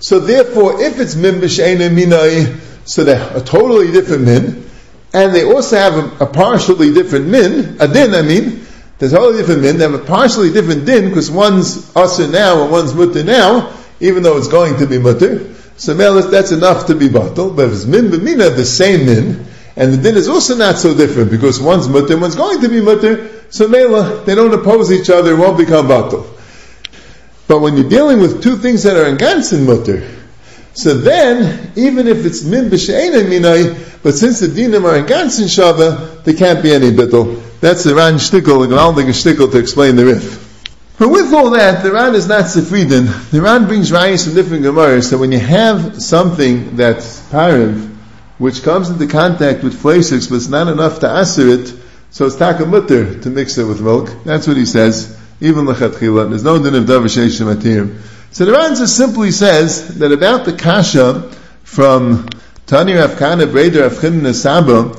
So 0.00 0.20
therefore, 0.20 0.80
if 0.80 1.00
it's 1.00 1.16
Min 1.16 1.36
B'Sheina 1.40 1.90
Minai, 1.90 2.60
so 2.88 3.02
they're 3.02 3.36
a 3.36 3.40
totally 3.40 3.90
different 3.90 4.24
Min, 4.24 4.70
and 5.12 5.34
they 5.34 5.44
also 5.44 5.76
have 5.76 5.94
a, 5.94 6.24
a 6.24 6.26
partially 6.26 6.92
different 6.92 7.26
Min, 7.26 7.76
a 7.80 7.88
Din 7.88 8.14
I 8.14 8.22
mean, 8.22 8.57
there's 8.98 9.12
a 9.12 9.16
totally 9.16 9.38
different 9.38 9.62
Min, 9.62 9.78
they 9.78 9.84
have 9.84 9.94
a 9.94 10.04
partially 10.04 10.52
different 10.52 10.84
Din, 10.84 11.08
because 11.08 11.30
one's 11.30 11.94
Asa 11.94 12.28
now 12.28 12.62
and 12.62 12.70
one's 12.70 12.94
Mutter 12.94 13.24
now, 13.24 13.72
even 14.00 14.22
though 14.22 14.36
it's 14.36 14.48
going 14.48 14.76
to 14.78 14.86
be 14.86 14.98
Mutter. 14.98 15.54
So 15.76 15.94
mela 15.94 16.22
that's 16.22 16.50
enough 16.50 16.86
to 16.86 16.94
be 16.94 17.08
bottled, 17.08 17.56
but 17.56 17.68
if 17.68 17.72
it's 17.72 17.84
Min 17.84 18.06
B'Mina, 18.06 18.56
the 18.56 18.64
same 18.64 19.06
Min, 19.06 19.46
and 19.76 19.92
the 19.92 19.96
Din 19.98 20.16
is 20.16 20.28
also 20.28 20.56
not 20.56 20.78
so 20.78 20.94
different, 20.96 21.30
because 21.30 21.60
one's 21.60 21.88
Mutter, 21.88 22.14
and 22.14 22.22
one's 22.22 22.34
going 22.34 22.60
to 22.62 22.68
be 22.68 22.80
Mutter, 22.80 23.28
so 23.50 23.68
Mela, 23.68 24.24
they 24.24 24.34
don't 24.34 24.52
oppose 24.52 24.90
each 24.90 25.08
other, 25.10 25.34
it 25.34 25.38
won't 25.38 25.56
become 25.56 25.86
batal. 25.86 26.26
But 27.48 27.60
when 27.60 27.76
you're 27.78 27.88
dealing 27.88 28.20
with 28.20 28.42
two 28.42 28.56
things 28.56 28.82
that 28.82 28.96
are 28.96 29.06
in 29.08 29.16
ganzen 29.16 29.64
mutter, 29.64 30.06
so 30.78 30.94
then, 30.94 31.72
even 31.74 32.06
if 32.06 32.24
it's 32.24 32.44
min 32.44 32.70
b'she'ena 32.70 33.24
minai, 33.24 34.00
but 34.04 34.14
since 34.14 34.38
the 34.38 34.46
dinim 34.46 34.84
are 34.84 34.96
in 34.96 35.06
ganzen 35.06 35.46
shava, 35.46 36.22
there 36.22 36.34
can't 36.34 36.62
be 36.62 36.72
any 36.72 36.92
bittul. 36.92 37.42
That's 37.60 37.82
the 37.82 37.96
Ran 37.96 38.14
shtickle, 38.14 38.68
the 38.68 38.76
Gvaldig 38.76 39.08
shtickle 39.08 39.50
to 39.50 39.58
explain 39.58 39.96
the 39.96 40.06
Rif. 40.06 40.70
But 40.96 41.08
with 41.08 41.34
all 41.34 41.50
that, 41.50 41.82
the 41.82 41.90
Ran 41.90 42.14
is 42.14 42.28
not 42.28 42.44
Sifridin. 42.44 43.30
The 43.32 43.42
Ran 43.42 43.66
brings 43.66 43.90
rayas 43.90 44.24
from 44.24 44.34
different 44.34 44.62
Gemaras, 44.64 45.10
so 45.10 45.18
when 45.18 45.32
you 45.32 45.40
have 45.40 46.00
something 46.00 46.76
that's 46.76 47.28
pariv, 47.28 47.96
which 48.38 48.62
comes 48.62 48.88
into 48.88 49.08
contact 49.08 49.64
with 49.64 49.82
fleishiks, 49.82 50.30
but 50.30 50.36
it's 50.36 50.46
not 50.46 50.68
enough 50.68 51.00
to 51.00 51.08
answer 51.08 51.48
it, 51.48 51.74
so 52.10 52.26
it's 52.26 52.36
takamutter 52.36 53.20
to 53.24 53.30
mix 53.30 53.58
it 53.58 53.64
with 53.64 53.80
milk. 53.80 54.10
That's 54.24 54.46
what 54.46 54.56
he 54.56 54.64
says. 54.64 55.17
Even 55.40 55.66
lechatchila. 55.66 56.28
There's 56.28 56.44
no 56.44 56.62
din 56.62 56.74
of 56.74 56.84
davar 56.84 57.06
matir. 57.06 58.00
So 58.32 58.44
the 58.44 58.52
Ran 58.52 58.74
just 58.74 58.96
simply 58.96 59.30
says 59.30 59.98
that 59.98 60.12
about 60.12 60.44
the 60.44 60.52
kasha 60.52 61.30
from 61.62 62.28
Tani 62.66 62.94
Rav 62.94 63.16
Kana 63.16 63.46
Breder 63.46 64.34
Saba, 64.34 64.94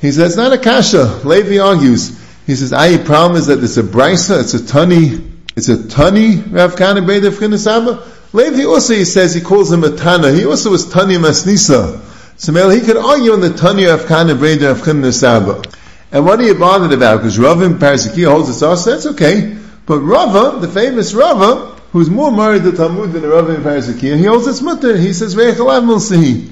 he 0.00 0.10
says 0.12 0.32
it's 0.32 0.36
not 0.36 0.52
a 0.52 0.58
kasha. 0.58 1.20
Levi 1.24 1.58
argues. 1.58 2.20
He 2.46 2.54
says, 2.56 2.72
"I 2.72 2.98
problem 2.98 3.38
is 3.38 3.46
that 3.46 3.62
it's 3.62 3.76
a 3.76 3.82
brisa, 3.82 4.40
it's 4.40 4.54
a 4.54 4.66
tani, 4.66 5.32
it's 5.56 5.68
a 5.68 5.88
tani 5.88 6.36
Rav 6.36 6.76
Kana 6.76 7.00
Breder 7.00 7.58
Saba." 7.58 8.02
Levi 8.32 8.64
also 8.64 8.94
he 8.94 9.04
says 9.04 9.32
he 9.32 9.40
calls 9.40 9.72
him 9.72 9.84
a 9.84 9.96
tana. 9.96 10.32
He 10.32 10.44
also 10.44 10.70
was 10.70 10.90
tani 10.90 11.14
masnisa. 11.14 12.00
So 12.36 12.68
he 12.68 12.80
could 12.80 12.96
argue 12.96 13.32
on 13.32 13.40
the 13.40 13.50
tani 13.50 13.86
Rav 13.86 14.06
Kana 14.06 14.34
Breder 14.34 15.12
Saba. 15.12 15.62
And 16.10 16.24
what 16.24 16.38
are 16.38 16.42
you 16.42 16.54
bothered 16.54 16.92
about? 16.92 17.18
Because 17.18 17.38
Rava 17.38 17.64
in 17.64 17.74
Parasikia 17.74 18.30
holds 18.30 18.50
us 18.50 18.62
also, 18.62 18.90
that's 18.90 19.06
okay. 19.06 19.56
But 19.86 20.00
Rava, 20.00 20.60
the 20.60 20.68
famous 20.68 21.12
Rava, 21.14 21.78
who's 21.92 22.08
more 22.08 22.32
married 22.32 22.62
to 22.62 22.72
Talmud 22.72 23.12
than 23.12 23.22
the 23.22 23.28
Rava 23.28 23.54
in 23.54 23.62
Parasikia, 23.62 24.16
he 24.16 24.24
holds 24.24 24.46
its 24.46 24.62
mutter. 24.62 24.96
He 24.96 25.12
says, 25.12 25.34
Reichalav 25.34 25.84
Milsihi. 25.84 26.50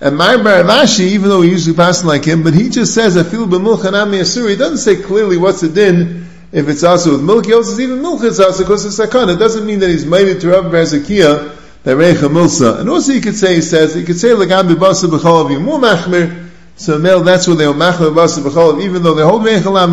And 0.00 0.16
my 0.16 0.36
Baravashi, 0.36 1.00
even 1.00 1.30
though 1.30 1.40
he 1.40 1.50
usually 1.50 1.76
passes 1.76 2.04
like 2.04 2.24
him, 2.24 2.42
but 2.42 2.52
he 2.52 2.68
just 2.68 2.92
says, 2.92 3.16
I 3.16 3.22
feel 3.22 3.46
b'milchanami 3.46 4.20
asur. 4.20 4.50
He 4.50 4.56
doesn't 4.56 4.78
say 4.78 5.00
clearly 5.02 5.36
what's 5.36 5.62
the 5.62 5.68
din 5.68 6.26
if 6.52 6.68
it's 6.68 6.84
also 6.84 7.12
with 7.12 7.22
milk. 7.22 7.46
He 7.46 7.54
also 7.54 7.70
says 7.70 7.80
even 7.80 8.02
milk 8.02 8.22
is 8.22 8.38
also 8.38 8.64
because 8.64 8.84
it's 8.84 8.96
sakon. 8.96 9.30
It 9.30 9.36
doesn't 9.36 9.64
mean 9.64 9.78
that 9.78 9.88
he's 9.88 10.04
married 10.04 10.40
to 10.42 10.50
Rava 10.50 10.68
Parasikia 10.68 11.56
that 11.84 11.96
Reicha 11.96 12.28
Milsa. 12.28 12.80
And 12.80 12.90
also 12.90 13.12
he 13.12 13.20
could 13.20 13.36
say, 13.36 13.54
he 13.54 13.60
says, 13.62 13.94
he 13.94 14.04
could 14.04 14.18
say, 14.18 14.28
Lagam 14.28 14.74
b'basa 14.74 15.08
b'cholav 15.08 15.62
more 15.62 15.78
machmir, 15.78 16.50
so 16.76 16.98
male, 16.98 17.22
that's 17.22 17.46
where 17.46 17.56
they 17.56 17.66
were 17.66 17.74
machal 17.74 18.10
basa 18.10 18.42
b'cholav, 18.42 18.82
even 18.82 19.02
though 19.02 19.14
they 19.14 19.22
hold 19.22 19.42
meichalam 19.42 19.90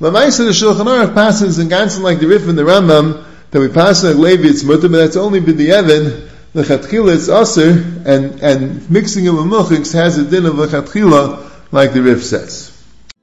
milsa. 0.00 0.12
Lamaisa 0.12 0.38
the 0.38 0.50
Shulchan 0.50 0.86
Aruch 0.86 1.14
passes 1.14 1.58
in 1.58 1.68
Gansen 1.68 2.02
like 2.02 2.20
the 2.20 2.26
Rif 2.26 2.48
and 2.48 2.58
the 2.58 2.62
Rambam 2.62 3.24
that 3.50 3.60
we 3.60 3.68
pass 3.68 4.02
in 4.04 4.20
Levi 4.20 4.48
it's 4.48 4.64
mutter, 4.64 4.88
but 4.88 4.98
that's 4.98 5.16
only 5.16 5.40
been 5.40 5.56
the 5.56 5.72
Evan. 5.72 6.28
The 6.52 6.62
Chatchila 6.62 7.14
it's 7.14 7.28
aser, 7.28 7.70
and 8.06 8.40
and 8.40 8.88
mixing 8.90 9.26
it 9.26 9.30
with 9.30 9.46
milchiks 9.46 9.92
has 9.92 10.18
a 10.18 10.24
din 10.24 10.46
of 10.46 10.56
the 10.56 10.66
Chatchila, 10.66 11.72
like 11.72 11.92
the 11.92 12.02
Rif 12.02 12.24
says. 12.24 12.72